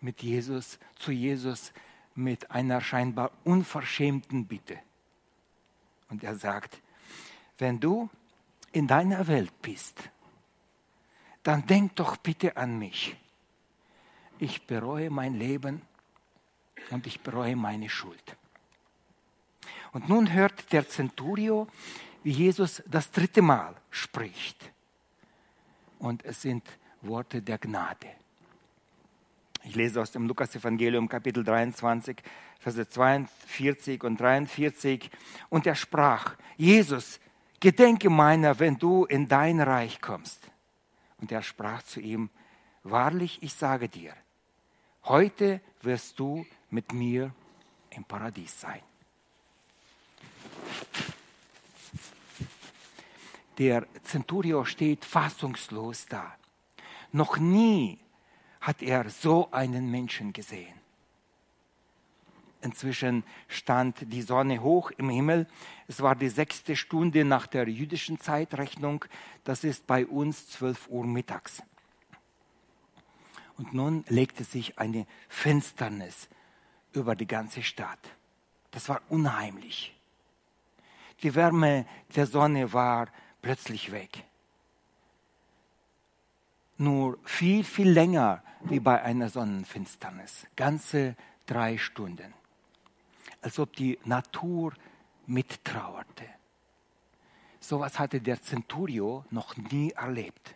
mit 0.00 0.22
Jesus 0.22 0.78
zu 0.96 1.10
Jesus 1.12 1.72
mit 2.14 2.50
einer 2.50 2.80
scheinbar 2.80 3.30
unverschämten 3.44 4.46
Bitte. 4.46 4.78
Und 6.08 6.22
er 6.22 6.34
sagt, 6.34 6.80
wenn 7.58 7.80
du 7.80 8.10
in 8.72 8.86
deiner 8.86 9.26
Welt 9.26 9.52
bist, 9.62 10.10
dann 11.42 11.66
denk 11.66 11.96
doch 11.96 12.16
bitte 12.16 12.56
an 12.56 12.78
mich. 12.78 13.16
Ich 14.38 14.66
bereue 14.66 15.10
mein 15.10 15.34
Leben 15.34 15.82
und 16.90 17.06
ich 17.06 17.20
bereue 17.20 17.56
meine 17.56 17.88
Schuld. 17.88 18.36
Und 19.92 20.08
nun 20.08 20.32
hört 20.32 20.72
der 20.72 20.88
Centurio, 20.88 21.66
wie 22.22 22.32
Jesus 22.32 22.82
das 22.86 23.10
dritte 23.10 23.42
Mal 23.42 23.74
spricht. 23.90 24.70
Und 25.98 26.24
es 26.24 26.42
sind 26.42 26.66
Worte 27.02 27.42
der 27.42 27.58
Gnade. 27.58 28.08
Ich 29.64 29.74
lese 29.74 30.00
aus 30.00 30.10
dem 30.12 30.26
Lukas-Evangelium, 30.26 31.08
Kapitel 31.08 31.44
23, 31.44 32.16
Verse 32.58 32.88
42 32.88 34.02
und 34.04 34.18
43. 34.18 35.10
Und 35.50 35.66
er 35.66 35.74
sprach: 35.74 36.34
Jesus, 36.56 37.20
gedenke 37.58 38.08
meiner, 38.08 38.58
wenn 38.58 38.78
du 38.78 39.04
in 39.04 39.28
dein 39.28 39.60
Reich 39.60 40.00
kommst. 40.00 40.49
Und 41.20 41.32
er 41.32 41.42
sprach 41.42 41.82
zu 41.82 42.00
ihm: 42.00 42.30
Wahrlich, 42.82 43.42
ich 43.42 43.54
sage 43.54 43.88
dir, 43.88 44.14
heute 45.04 45.60
wirst 45.82 46.18
du 46.18 46.46
mit 46.70 46.92
mir 46.92 47.34
im 47.90 48.04
Paradies 48.04 48.60
sein. 48.60 48.82
Der 53.58 53.86
Centurio 54.04 54.64
steht 54.64 55.04
fassungslos 55.04 56.06
da. 56.06 56.34
Noch 57.12 57.36
nie 57.36 57.98
hat 58.60 58.80
er 58.80 59.10
so 59.10 59.50
einen 59.50 59.90
Menschen 59.90 60.32
gesehen. 60.32 60.79
Inzwischen 62.62 63.24
stand 63.48 64.12
die 64.12 64.22
Sonne 64.22 64.62
hoch 64.62 64.90
im 64.90 65.08
Himmel. 65.08 65.46
Es 65.88 66.02
war 66.02 66.14
die 66.14 66.28
sechste 66.28 66.76
Stunde 66.76 67.24
nach 67.24 67.46
der 67.46 67.68
jüdischen 67.68 68.20
Zeitrechnung. 68.20 69.04
Das 69.44 69.64
ist 69.64 69.86
bei 69.86 70.06
uns 70.06 70.48
12 70.50 70.88
Uhr 70.88 71.06
mittags. 71.06 71.62
Und 73.56 73.72
nun 73.72 74.04
legte 74.08 74.44
sich 74.44 74.78
eine 74.78 75.06
Finsternis 75.28 76.28
über 76.92 77.16
die 77.16 77.26
ganze 77.26 77.62
Stadt. 77.62 77.98
Das 78.70 78.88
war 78.88 79.00
unheimlich. 79.08 79.96
Die 81.22 81.34
Wärme 81.34 81.86
der 82.14 82.26
Sonne 82.26 82.72
war 82.72 83.08
plötzlich 83.42 83.92
weg. 83.92 84.24
Nur 86.78 87.18
viel, 87.24 87.64
viel 87.64 87.90
länger 87.90 88.42
wie 88.62 88.80
bei 88.80 89.02
einer 89.02 89.28
Sonnenfinsternis. 89.28 90.46
Ganze 90.56 91.16
drei 91.46 91.76
Stunden. 91.76 92.32
Als 93.40 93.58
ob 93.58 93.74
die 93.74 93.98
Natur 94.04 94.74
mittrauerte. 95.26 96.26
So 97.60 97.80
was 97.80 97.98
hatte 97.98 98.20
der 98.20 98.42
Centurio 98.42 99.24
noch 99.30 99.56
nie 99.56 99.92
erlebt. 99.92 100.54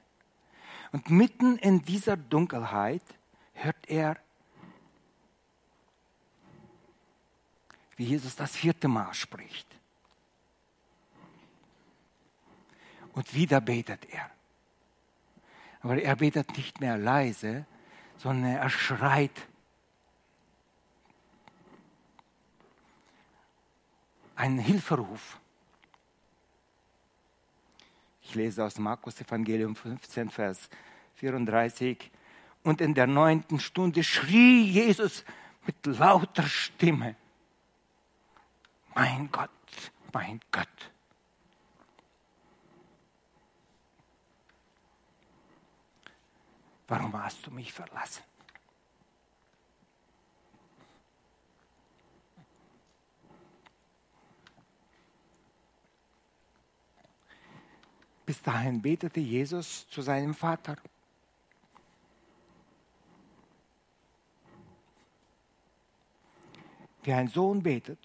Und 0.92 1.10
mitten 1.10 1.58
in 1.58 1.82
dieser 1.82 2.16
Dunkelheit 2.16 3.02
hört 3.52 3.88
er, 3.88 4.16
wie 7.96 8.04
Jesus 8.04 8.36
das 8.36 8.56
vierte 8.56 8.88
Mal 8.88 9.12
spricht. 9.14 9.66
Und 13.12 13.34
wieder 13.34 13.60
betet 13.60 14.06
er. 14.10 14.30
Aber 15.82 16.00
er 16.00 16.16
betet 16.16 16.56
nicht 16.56 16.80
mehr 16.80 16.98
leise, 16.98 17.66
sondern 18.16 18.52
er 18.52 18.70
schreit. 18.70 19.48
Ein 24.36 24.58
Hilferuf. 24.58 25.38
Ich 28.22 28.34
lese 28.34 28.64
aus 28.64 28.78
Markus 28.78 29.20
Evangelium 29.20 29.76
15, 29.76 30.30
Vers 30.30 30.68
34. 31.16 32.10
Und 32.62 32.80
in 32.80 32.94
der 32.94 33.06
neunten 33.06 33.60
Stunde 33.60 34.02
schrie 34.02 34.62
Jesus 34.64 35.24
mit 35.66 35.86
lauter 35.86 36.42
Stimme, 36.42 37.16
mein 38.94 39.30
Gott, 39.30 39.50
mein 40.12 40.40
Gott, 40.50 40.68
warum 46.88 47.12
hast 47.22 47.46
du 47.46 47.50
mich 47.50 47.72
verlassen? 47.72 48.22
Bis 58.26 58.40
dahin 58.40 58.80
betete 58.80 59.20
Jesus 59.20 59.86
zu 59.88 60.00
seinem 60.00 60.34
Vater. 60.34 60.76
Wie 67.02 67.12
ein 67.12 67.28
Sohn 67.28 67.62
betet. 67.62 67.98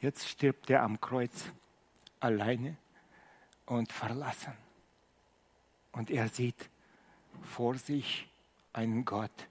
Jetzt 0.00 0.28
stirbt 0.28 0.70
er 0.70 0.82
am 0.82 1.00
Kreuz 1.00 1.52
alleine 2.18 2.76
und 3.66 3.92
verlassen. 3.92 4.54
Und 5.92 6.10
er 6.10 6.28
sieht 6.28 6.68
vor 7.42 7.76
sich 7.76 8.28
einen 8.72 9.04
Gott, 9.04 9.48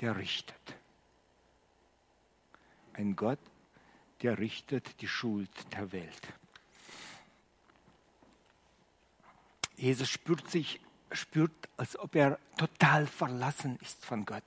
der 0.00 0.16
richtet. 0.16 0.75
Ein 2.96 3.16
Gott, 3.16 3.38
der 4.22 4.38
richtet 4.38 5.00
die 5.00 5.08
Schuld 5.08 5.50
der 5.72 5.92
Welt. 5.92 6.28
Jesus 9.76 10.08
spürt 10.08 10.50
sich, 10.50 10.80
spürt, 11.12 11.52
als 11.76 11.98
ob 11.98 12.14
er 12.14 12.38
total 12.56 13.06
verlassen 13.06 13.78
ist 13.82 14.04
von 14.04 14.24
Gott. 14.24 14.42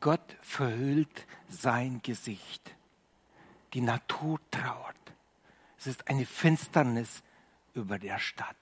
Gott 0.00 0.36
verhüllt 0.40 1.26
sein 1.48 2.00
Gesicht 2.02 2.74
die 3.74 3.80
Natur 3.80 4.40
trauert. 4.50 4.96
Es 5.78 5.86
ist 5.86 6.08
eine 6.08 6.26
Finsternis 6.26 7.22
über 7.74 7.98
der 7.98 8.18
Stadt. 8.18 8.56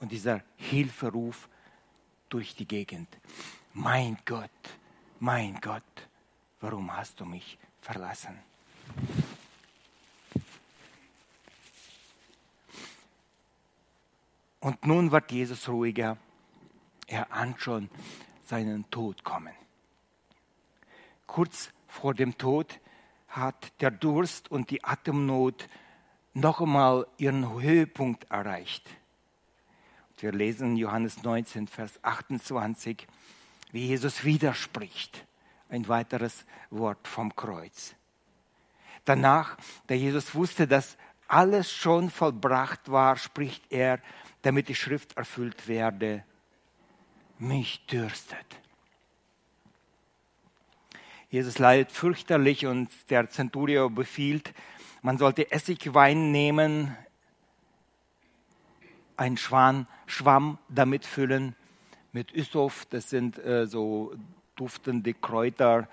Und 0.00 0.12
dieser 0.12 0.42
Hilferuf 0.56 1.48
durch 2.28 2.54
die 2.54 2.66
Gegend. 2.66 3.08
Mein 3.72 4.18
Gott, 4.24 4.50
mein 5.20 5.60
Gott, 5.60 5.82
warum 6.62 6.96
hast 6.96 7.20
du 7.20 7.24
mich 7.24 7.58
verlassen? 7.80 8.38
Und 14.60 14.86
nun 14.86 15.10
wird 15.10 15.32
Jesus 15.32 15.68
ruhiger. 15.68 16.16
Er 17.08 17.32
ahnt 17.32 17.60
schon 17.60 17.90
seinen 18.46 18.88
Tod 18.90 19.24
kommen. 19.24 19.52
Kurz 21.26 21.70
vor 21.88 22.14
dem 22.14 22.38
Tod 22.38 22.78
hat 23.28 23.72
der 23.80 23.90
Durst 23.90 24.50
und 24.50 24.70
die 24.70 24.84
Atemnot 24.84 25.68
noch 26.34 26.60
einmal 26.60 27.06
ihren 27.18 27.52
Höhepunkt 27.60 28.30
erreicht. 28.30 28.88
Wir 30.18 30.30
lesen 30.30 30.76
Johannes 30.76 31.24
19, 31.24 31.66
Vers 31.66 31.98
28, 32.04 33.08
wie 33.72 33.86
Jesus 33.88 34.22
widerspricht. 34.22 35.26
Ein 35.72 35.88
weiteres 35.88 36.44
Wort 36.68 37.08
vom 37.08 37.34
Kreuz. 37.34 37.94
Danach, 39.06 39.56
da 39.86 39.94
Jesus 39.94 40.34
wusste, 40.34 40.68
dass 40.68 40.98
alles 41.28 41.72
schon 41.72 42.10
vollbracht 42.10 42.90
war, 42.90 43.16
spricht 43.16 43.64
er, 43.72 43.98
damit 44.42 44.68
die 44.68 44.74
Schrift 44.74 45.16
erfüllt 45.16 45.66
werde, 45.68 46.24
mich 47.38 47.86
dürstet. 47.86 48.44
Jesus 51.30 51.58
leidet 51.58 51.90
fürchterlich 51.90 52.66
und 52.66 52.90
der 53.08 53.30
Centurio 53.30 53.88
befiehlt, 53.88 54.52
man 55.00 55.16
sollte 55.16 55.50
Essigwein 55.50 56.32
nehmen 56.32 56.94
einen 59.16 59.38
Schwamm 59.38 60.58
damit 60.68 61.06
füllen 61.06 61.56
mit 62.12 62.30
Üsof, 62.30 62.84
das 62.90 63.08
sind 63.08 63.38
äh, 63.38 63.66
so 63.66 64.14
duftende 64.56 65.14
Kräuter, 65.14 65.88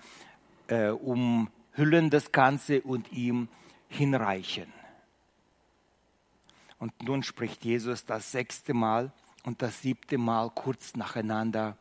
äh, 0.68 0.90
umhüllen 0.90 2.10
das 2.10 2.32
Ganze 2.32 2.82
und 2.82 3.12
ihm 3.12 3.48
hinreichen. 3.88 4.72
Und 6.80 7.04
nun 7.04 7.24
spricht 7.24 7.66
Jesus 7.66 8.06
das 8.06 8.32
sechste 8.32 8.74
Mal 8.74 9.12
und 9.44 9.62
das 9.62 9.82
siebte 9.82 10.18
Mal 10.18 10.50
kurz 10.50 10.96
nacheinander. 10.96 11.78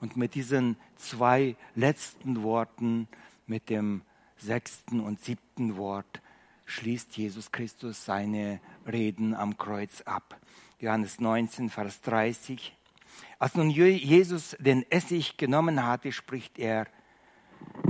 Und 0.00 0.16
mit 0.16 0.34
diesen 0.34 0.76
zwei 0.96 1.54
letzten 1.74 2.42
Worten, 2.42 3.08
mit 3.46 3.70
dem 3.70 4.02
sechsten 4.36 5.00
und 5.00 5.22
siebten 5.22 5.76
Wort, 5.76 6.20
schließt 6.64 7.16
Jesus 7.16 7.52
Christus 7.52 8.04
seine 8.04 8.60
Reden 8.86 9.34
am 9.34 9.58
Kreuz 9.58 10.00
ab. 10.02 10.40
Johannes 10.80 11.20
19, 11.20 11.68
Vers 11.68 12.00
30. 12.00 12.74
Als 13.42 13.56
nun 13.56 13.70
Jesus 13.70 14.56
den 14.60 14.88
Essig 14.88 15.36
genommen 15.36 15.84
hatte, 15.84 16.12
spricht 16.12 16.60
er, 16.60 16.86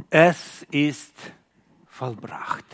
es 0.08 0.62
ist 0.70 1.14
vollbracht. 1.86 2.64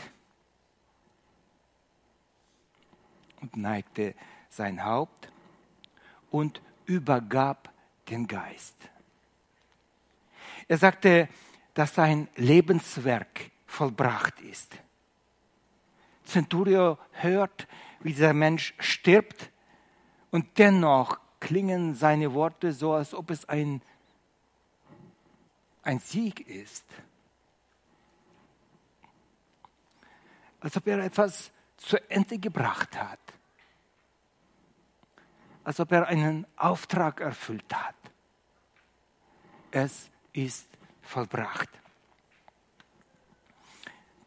Und 3.40 3.56
neigte 3.56 4.14
sein 4.48 4.84
Haupt 4.84 5.28
und 6.30 6.62
übergab 6.86 7.68
den 8.10 8.28
Geist. 8.28 8.76
Er 10.68 10.78
sagte, 10.78 11.28
dass 11.74 11.96
sein 11.96 12.28
Lebenswerk 12.36 13.50
vollbracht 13.66 14.40
ist. 14.40 14.70
Centurio 16.24 16.96
hört, 17.10 17.66
wie 17.98 18.12
dieser 18.12 18.34
Mensch 18.34 18.72
stirbt 18.78 19.50
und 20.30 20.56
dennoch 20.58 21.18
klingen 21.40 21.94
seine 21.94 22.32
Worte 22.34 22.72
so, 22.72 22.94
als 22.94 23.14
ob 23.14 23.30
es 23.30 23.48
ein, 23.48 23.82
ein 25.82 25.98
Sieg 25.98 26.46
ist. 26.46 26.84
Als 30.60 30.76
ob 30.76 30.86
er 30.86 30.98
etwas 30.98 31.52
zu 31.76 31.96
Ende 32.10 32.38
gebracht 32.38 32.96
hat. 32.96 33.20
Als 35.64 35.78
ob 35.80 35.92
er 35.92 36.06
einen 36.06 36.46
Auftrag 36.56 37.20
erfüllt 37.20 37.72
hat. 37.74 37.94
Es 39.70 40.10
ist 40.32 40.68
vollbracht. 41.02 41.68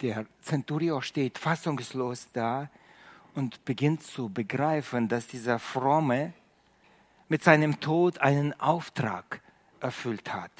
Der 0.02 0.26
Centurio 0.41 1.02
steht 1.02 1.38
fassungslos 1.38 2.28
da 2.32 2.69
und 3.36 3.63
beginnt 3.65 4.04
zu 4.04 4.30
begreifen, 4.30 5.08
dass 5.08 5.28
dieser 5.28 5.60
Fromme 5.60 6.34
mit 7.32 7.46
seinem 7.46 7.80
Tod 7.80 8.17
einen 8.17 8.60
Auftrag 8.60 9.39
erfüllt 9.80 10.34
hat. 10.34 10.52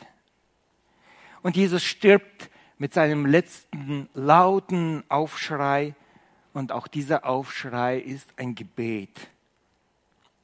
Und 1.42 1.58
Jesus 1.58 1.84
stirbt 1.84 2.50
mit 2.78 2.94
seinem 2.94 3.26
letzten 3.26 4.08
lauten 4.14 5.04
Aufschrei 5.10 5.96
und 6.54 6.72
auch 6.72 6.88
dieser 6.88 7.26
Aufschrei 7.26 7.98
ist 7.98 8.30
ein 8.38 8.56
Gebet. 8.56 9.20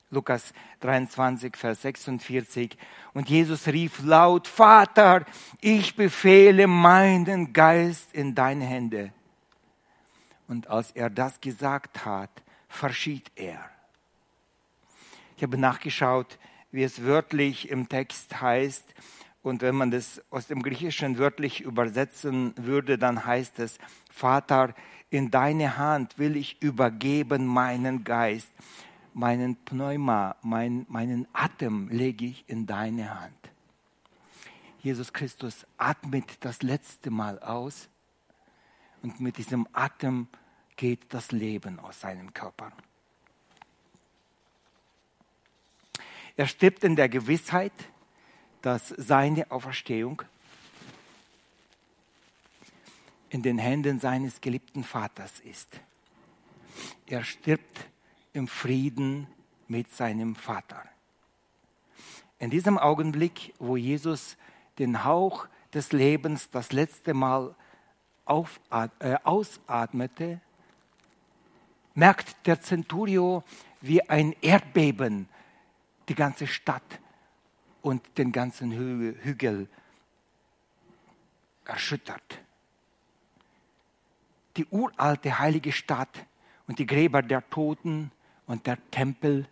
Lukas 0.10 0.54
23, 0.82 1.56
Vers 1.56 1.84
46. 1.84 2.78
Und 3.14 3.30
Jesus 3.30 3.66
rief 3.68 4.04
laut, 4.04 4.50
Vater, 4.50 5.24
ich 5.62 5.96
befehle 5.96 6.68
meinen 6.68 7.54
Geist 7.54 8.14
in 8.14 8.36
deine 8.36 8.66
Hände. 8.66 9.14
Und 10.50 10.68
als 10.68 10.92
er 10.92 11.10
das 11.10 11.40
gesagt 11.40 12.04
hat, 12.04 12.32
verschied 12.68 13.32
er. 13.38 13.77
Ich 15.38 15.44
habe 15.44 15.58
nachgeschaut, 15.58 16.38
wie 16.72 16.84
es 16.84 17.04
wörtlich 17.04 17.70
im 17.70 17.88
Text 17.88 18.42
heißt. 18.42 18.94
Und 19.42 19.62
wenn 19.62 19.76
man 19.76 19.92
das 19.92 20.22
aus 20.30 20.48
dem 20.48 20.62
Griechischen 20.62 21.18
wörtlich 21.18 21.62
übersetzen 21.62 22.54
würde, 22.58 22.98
dann 22.98 23.26
heißt 23.26 23.60
es, 23.60 23.78
Vater, 24.12 24.76
in 25.10 25.32
deine 25.32 25.78
Hand 25.78 26.20
will 26.20 26.36
ich 26.36 26.62
übergeben 26.62 27.46
meinen 27.46 28.04
Geist 28.04 28.52
meinen 29.18 29.56
Pneuma, 29.66 30.36
mein, 30.44 30.86
meinen 30.90 31.28
Atem 31.34 31.90
lege 31.90 32.26
ich 32.26 32.48
in 32.48 32.68
deine 32.68 33.20
Hand. 33.20 33.50
Jesus 34.80 35.12
Christus 35.12 35.66
atmet 35.78 36.38
das 36.46 36.62
letzte 36.62 37.10
Mal 37.10 37.40
aus 37.40 37.90
und 39.02 39.20
mit 39.20 39.38
diesem 39.38 39.68
Atem 39.74 40.28
geht 40.76 41.12
das 41.16 41.32
Leben 41.32 41.80
aus 41.80 42.02
seinem 42.02 42.32
Körper. 42.32 42.72
Er 46.38 46.46
stirbt 46.46 46.84
in 46.84 46.96
der 46.96 47.10
Gewissheit, 47.10 47.74
dass 48.62 48.90
seine 48.90 49.50
Auferstehung 49.50 50.22
in 53.30 53.42
den 53.42 53.58
Händen 53.58 54.00
seines 54.00 54.40
geliebten 54.40 54.84
Vaters 54.84 55.40
ist. 55.40 55.82
Er 57.08 57.24
stirbt 57.24 57.88
im 58.34 58.48
Frieden 58.48 59.26
mit 59.68 59.92
seinem 59.92 60.36
Vater. 60.36 60.84
In 62.38 62.52
diesem 62.52 62.78
Augenblick, 62.78 63.56
wo 63.58 63.76
Jesus 63.76 64.38
den 64.78 65.04
Hauch 65.04 65.48
des 65.74 65.92
Lebens 65.92 66.52
das 66.52 66.72
letzte 66.72 67.16
Mal 67.16 67.56
äh, 68.28 69.16
ausatmete, 69.24 70.40
merkt 71.96 72.46
der 72.46 72.62
Centurio, 72.62 73.44
wie 73.82 74.08
ein 74.08 74.36
Erdbeben 74.42 75.28
die 76.10 76.16
ganze 76.16 76.48
Stadt 76.48 77.00
und 77.82 78.18
den 78.18 78.32
ganzen 78.32 78.72
Hü 78.72 79.16
Hügel 79.22 79.68
erschüttert. 81.66 82.40
Die 84.56 84.66
uralte 84.68 85.38
heilige 85.40 85.72
Stadt 85.72 86.26
und 86.68 86.80
die 86.80 86.86
Gräber 86.86 87.22
der 87.22 87.48
Toten 87.50 88.12
und 88.46 88.66
der 88.66 88.78
Tempel 88.92 89.48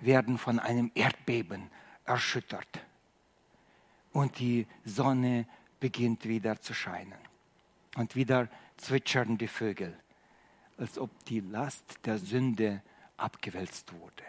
werden 0.00 0.38
von 0.38 0.58
einem 0.58 0.90
Erdbeben 0.94 1.70
erschüttert. 2.04 2.84
Und 4.12 4.38
die 4.38 4.66
Sonne 4.84 5.46
beginnt 5.78 6.26
wieder 6.26 6.60
zu 6.60 6.74
scheinen. 6.74 7.18
Und 7.96 8.16
wieder 8.16 8.48
zwitschern 8.76 9.38
die 9.38 9.48
Vögel, 9.48 9.96
als 10.76 10.98
ob 10.98 11.10
die 11.26 11.40
Last 11.40 11.98
der 12.04 12.18
Sünde 12.18 12.82
abgewälzt 13.16 13.92
wurde. 13.92 14.24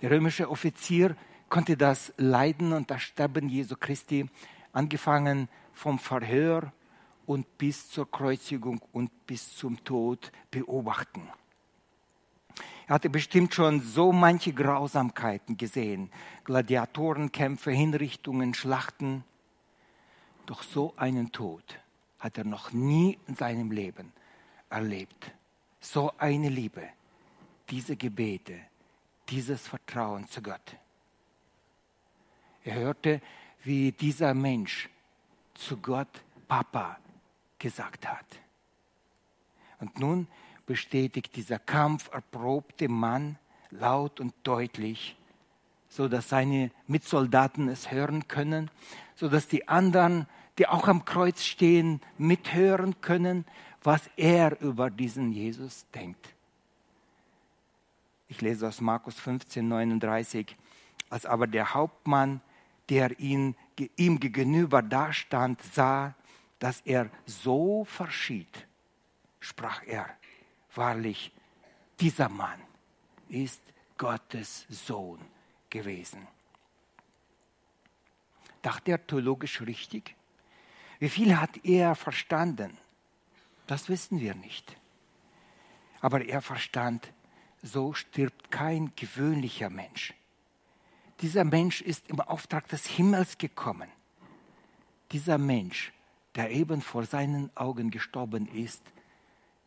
Der 0.00 0.10
römische 0.10 0.50
Offizier 0.50 1.16
konnte 1.48 1.76
das 1.76 2.12
Leiden 2.16 2.72
und 2.72 2.90
das 2.90 3.02
Sterben 3.02 3.48
Jesu 3.48 3.76
Christi, 3.78 4.28
angefangen 4.72 5.48
vom 5.72 5.98
Verhör 5.98 6.72
und 7.26 7.58
bis 7.58 7.88
zur 7.88 8.10
Kreuzigung 8.10 8.80
und 8.92 9.26
bis 9.26 9.56
zum 9.56 9.82
Tod, 9.84 10.32
beobachten. 10.50 11.28
Er 12.86 12.96
hatte 12.96 13.08
bestimmt 13.08 13.54
schon 13.54 13.80
so 13.80 14.12
manche 14.12 14.52
Grausamkeiten 14.52 15.56
gesehen, 15.56 16.10
Gladiatorenkämpfe, 16.44 17.70
Hinrichtungen, 17.70 18.52
Schlachten. 18.52 19.24
Doch 20.44 20.62
so 20.62 20.92
einen 20.96 21.32
Tod 21.32 21.64
hat 22.18 22.36
er 22.36 22.44
noch 22.44 22.72
nie 22.72 23.18
in 23.26 23.36
seinem 23.36 23.70
Leben 23.70 24.12
erlebt. 24.68 25.32
So 25.80 26.12
eine 26.18 26.48
Liebe, 26.48 26.82
diese 27.70 27.96
Gebete, 27.96 28.54
dieses 29.28 29.66
Vertrauen 29.66 30.28
zu 30.28 30.42
Gott. 30.42 30.76
Er 32.64 32.74
hörte, 32.74 33.20
wie 33.62 33.92
dieser 33.92 34.34
Mensch 34.34 34.88
zu 35.54 35.76
Gott 35.76 36.08
Papa 36.48 36.98
gesagt 37.58 38.06
hat. 38.08 38.26
Und 39.80 39.98
nun 39.98 40.26
bestätigt 40.66 41.36
dieser 41.36 41.58
kampferprobte 41.58 42.88
Mann 42.88 43.38
laut 43.70 44.20
und 44.20 44.34
deutlich, 44.42 45.16
so 45.88 46.08
dass 46.08 46.28
seine 46.28 46.70
Mitsoldaten 46.86 47.68
es 47.68 47.90
hören 47.90 48.28
können, 48.28 48.70
so 49.14 49.28
dass 49.28 49.48
die 49.48 49.68
anderen, 49.68 50.26
die 50.58 50.66
auch 50.66 50.88
am 50.88 51.04
Kreuz 51.04 51.44
stehen, 51.44 52.00
mithören 52.18 53.00
können, 53.00 53.44
was 53.82 54.08
er 54.16 54.60
über 54.60 54.90
diesen 54.90 55.32
Jesus 55.32 55.86
denkt. 55.94 56.33
Ich 58.28 58.40
lese 58.40 58.66
aus 58.66 58.80
Markus 58.80 59.18
15, 59.20 59.66
39. 59.66 60.56
Als 61.10 61.26
aber 61.26 61.46
der 61.46 61.74
Hauptmann, 61.74 62.40
der 62.88 63.18
ihn, 63.20 63.56
ihm 63.96 64.20
gegenüber 64.20 64.82
dastand, 64.82 65.60
sah, 65.62 66.14
dass 66.58 66.80
er 66.82 67.10
so 67.26 67.84
verschied, 67.84 68.66
sprach 69.40 69.82
er, 69.86 70.08
wahrlich, 70.74 71.32
dieser 72.00 72.28
Mann 72.28 72.60
ist 73.28 73.62
Gottes 73.98 74.66
Sohn 74.68 75.20
gewesen. 75.70 76.26
Dachte 78.62 78.92
er 78.92 79.06
theologisch 79.06 79.60
richtig? 79.60 80.16
Wie 80.98 81.08
viel 81.08 81.38
hat 81.38 81.64
er 81.64 81.94
verstanden? 81.94 82.78
Das 83.66 83.88
wissen 83.88 84.20
wir 84.20 84.34
nicht. 84.34 84.76
Aber 86.00 86.24
er 86.24 86.40
verstand 86.40 87.12
so 87.64 87.94
stirbt 87.94 88.50
kein 88.50 88.92
gewöhnlicher 88.94 89.70
Mensch. 89.70 90.14
Dieser 91.20 91.44
Mensch 91.44 91.80
ist 91.80 92.08
im 92.08 92.20
Auftrag 92.20 92.68
des 92.68 92.86
Himmels 92.86 93.38
gekommen. 93.38 93.88
Dieser 95.12 95.38
Mensch, 95.38 95.92
der 96.34 96.50
eben 96.50 96.82
vor 96.82 97.06
seinen 97.06 97.50
Augen 97.56 97.90
gestorben 97.90 98.46
ist, 98.48 98.82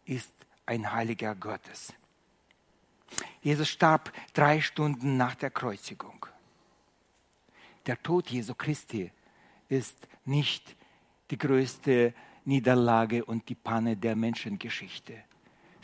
ist 0.06 0.34
ein 0.66 0.92
Heiliger 0.92 1.34
Gottes. 1.34 1.94
Jesus 3.42 3.70
starb 3.70 4.14
drei 4.34 4.62
Stunden 4.62 5.18
nach 5.18 5.36
der 5.36 5.50
Kreuzigung. 5.50 6.26
Der 7.86 8.02
Tod 8.04 8.30
Jesu 8.30 8.54
Christi 8.54 9.12
ist 9.70 10.08
nicht 10.26 10.76
die 11.32 11.38
größte 11.38 12.14
Niederlage 12.46 13.26
und 13.26 13.48
die 13.50 13.56
Panne 13.56 13.96
der 13.98 14.16
Menschengeschichte. 14.16 15.24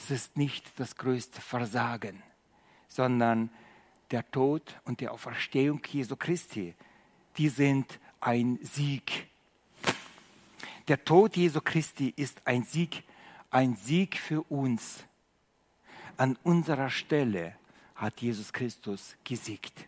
Es 0.03 0.11
ist 0.11 0.35
nicht 0.35 0.65
das 0.77 0.97
größte 0.97 1.39
Versagen, 1.39 2.21
sondern 2.89 3.49
der 4.11 4.29
Tod 4.31 4.61
und 4.83 4.99
die 4.99 5.07
Auferstehung 5.07 5.81
Jesu 5.89 6.17
Christi, 6.17 6.75
die 7.37 7.47
sind 7.47 8.01
ein 8.19 8.59
Sieg. 8.63 9.29
Der 10.89 11.05
Tod 11.05 11.37
Jesu 11.37 11.61
Christi 11.61 12.13
ist 12.17 12.45
ein 12.45 12.63
Sieg, 12.63 13.03
ein 13.49 13.77
Sieg 13.77 14.17
für 14.17 14.41
uns. 14.51 15.05
An 16.17 16.37
unserer 16.43 16.89
Stelle 16.89 17.55
hat 17.95 18.19
Jesus 18.19 18.51
Christus 18.51 19.15
gesiegt. 19.23 19.87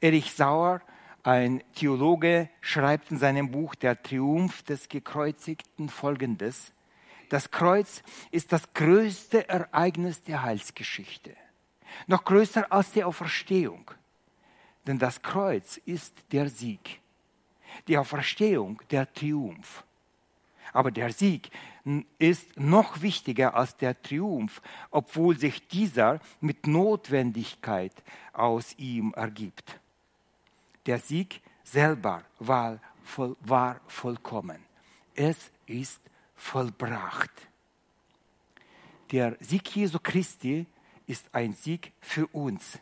Erich 0.00 0.32
Sauer 0.32 0.80
ein 1.22 1.62
Theologe 1.74 2.48
schreibt 2.62 3.10
in 3.10 3.18
seinem 3.18 3.50
Buch 3.50 3.74
Der 3.74 4.02
Triumph 4.02 4.62
des 4.62 4.88
Gekreuzigten 4.88 5.90
folgendes. 5.90 6.73
Das 7.34 7.50
Kreuz 7.50 8.00
ist 8.30 8.52
das 8.52 8.72
größte 8.74 9.48
Ereignis 9.48 10.22
der 10.22 10.42
Heilsgeschichte. 10.44 11.36
Noch 12.06 12.24
größer 12.24 12.70
als 12.70 12.92
die 12.92 13.02
Auferstehung. 13.02 13.90
Denn 14.86 15.00
das 15.00 15.20
Kreuz 15.20 15.78
ist 15.84 16.14
der 16.30 16.48
Sieg. 16.48 17.00
Die 17.88 17.98
Auferstehung 17.98 18.80
der 18.92 19.12
Triumph. 19.12 19.82
Aber 20.72 20.92
der 20.92 21.12
Sieg 21.12 21.50
ist 22.18 22.56
noch 22.56 23.02
wichtiger 23.02 23.56
als 23.56 23.76
der 23.76 24.00
Triumph, 24.00 24.62
obwohl 24.92 25.36
sich 25.36 25.66
dieser 25.66 26.20
mit 26.40 26.68
Notwendigkeit 26.68 27.92
aus 28.32 28.74
ihm 28.78 29.12
ergibt 29.14 29.80
der 30.86 30.98
Sieg 30.98 31.40
selber 31.62 32.22
war, 32.38 32.78
voll, 33.02 33.36
war 33.40 33.80
vollkommen. 33.86 34.58
Es 35.14 35.50
ist 35.66 36.00
vollbracht. 36.34 37.30
Der 39.12 39.36
Sieg 39.40 39.74
Jesu 39.74 39.98
Christi 40.02 40.66
ist 41.06 41.34
ein 41.34 41.52
Sieg 41.52 41.92
für 42.00 42.26
uns. 42.28 42.78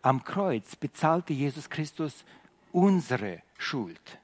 Am 0.00 0.24
Kreuz 0.24 0.74
bezahlte 0.76 1.32
Jesus 1.32 1.68
Christus 1.68 2.24
unsere 2.72 3.42
Schuld. 3.58 4.18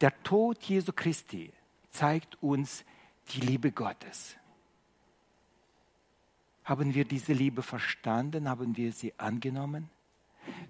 Der 0.00 0.22
Tod 0.22 0.62
Jesu 0.62 0.92
Christi 0.92 1.52
zeigt 1.90 2.42
uns 2.42 2.84
die 3.30 3.40
Liebe 3.40 3.72
Gottes. 3.72 4.36
Haben 6.64 6.94
wir 6.94 7.04
diese 7.04 7.32
Liebe 7.32 7.62
verstanden? 7.62 8.48
Haben 8.48 8.76
wir 8.76 8.92
sie 8.92 9.12
angenommen? 9.18 9.90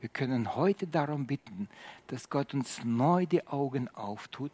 Wir 0.00 0.08
können 0.08 0.54
heute 0.54 0.86
darum 0.86 1.26
bitten, 1.26 1.68
dass 2.08 2.30
Gott 2.30 2.54
uns 2.54 2.84
neu 2.84 3.26
die 3.26 3.46
Augen 3.46 3.88
auftut 3.88 4.52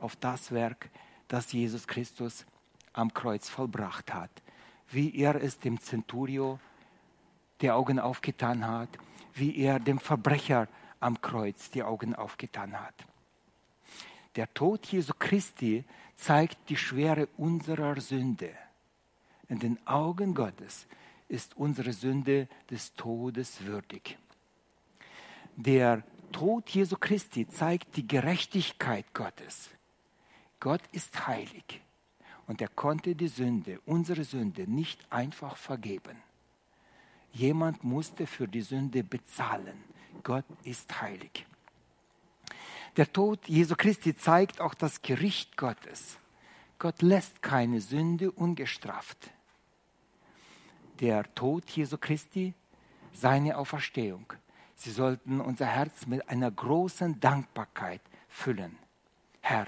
auf 0.00 0.16
das 0.16 0.52
Werk, 0.52 0.90
das 1.28 1.52
Jesus 1.52 1.86
Christus 1.86 2.46
am 2.92 3.12
Kreuz 3.14 3.48
vollbracht 3.48 4.12
hat. 4.12 4.30
Wie 4.88 5.14
er 5.16 5.36
es 5.36 5.58
dem 5.58 5.80
Centurio 5.80 6.58
die 7.60 7.70
Augen 7.70 7.98
aufgetan 7.98 8.66
hat, 8.66 8.88
wie 9.34 9.56
er 9.56 9.78
dem 9.78 9.98
Verbrecher 9.98 10.68
am 10.98 11.20
Kreuz 11.20 11.70
die 11.70 11.82
Augen 11.82 12.14
aufgetan 12.14 12.78
hat. 12.78 12.94
Der 14.36 14.52
Tod 14.52 14.86
Jesu 14.86 15.12
Christi 15.18 15.84
zeigt 16.16 16.68
die 16.68 16.76
Schwere 16.76 17.26
unserer 17.36 18.00
Sünde. 18.00 18.54
In 19.48 19.58
den 19.58 19.84
Augen 19.86 20.34
Gottes 20.34 20.86
ist 21.28 21.56
unsere 21.56 21.92
Sünde 21.92 22.48
des 22.70 22.94
Todes 22.94 23.64
würdig. 23.64 24.18
Der 25.56 26.02
Tod 26.32 26.68
Jesu 26.70 26.96
Christi 26.96 27.48
zeigt 27.48 27.96
die 27.96 28.06
Gerechtigkeit 28.06 29.12
Gottes. 29.12 29.70
Gott 30.60 30.82
ist 30.92 31.26
heilig 31.26 31.80
und 32.46 32.60
er 32.60 32.68
konnte 32.68 33.14
die 33.14 33.28
Sünde, 33.28 33.80
unsere 33.86 34.24
Sünde, 34.24 34.70
nicht 34.70 35.00
einfach 35.10 35.56
vergeben. 35.56 36.16
Jemand 37.32 37.84
musste 37.84 38.26
für 38.26 38.46
die 38.46 38.60
Sünde 38.60 39.02
bezahlen. 39.02 39.84
Gott 40.22 40.44
ist 40.64 41.00
heilig. 41.00 41.46
Der 42.96 43.10
Tod 43.12 43.48
Jesu 43.48 43.74
Christi 43.76 44.16
zeigt 44.16 44.60
auch 44.60 44.74
das 44.74 45.00
Gericht 45.00 45.56
Gottes. 45.56 46.18
Gott 46.78 47.02
lässt 47.02 47.40
keine 47.40 47.80
Sünde 47.80 48.30
ungestraft. 48.30 49.30
Der 50.98 51.32
Tod 51.34 51.70
Jesu 51.70 51.96
Christi, 51.98 52.52
seine 53.12 53.56
Auferstehung, 53.56 54.32
Sie 54.80 54.92
sollten 54.92 55.42
unser 55.42 55.66
Herz 55.66 56.06
mit 56.06 56.26
einer 56.30 56.50
großen 56.50 57.20
Dankbarkeit 57.20 58.00
füllen. 58.28 58.78
Herr, 59.42 59.66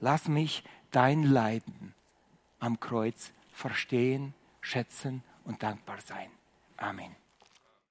lass 0.00 0.28
mich 0.28 0.64
dein 0.90 1.22
Leiden 1.22 1.94
am 2.58 2.80
Kreuz 2.80 3.32
verstehen, 3.52 4.34
schätzen 4.60 5.22
und 5.44 5.62
dankbar 5.62 6.00
sein. 6.00 6.30
Amen. 6.76 7.14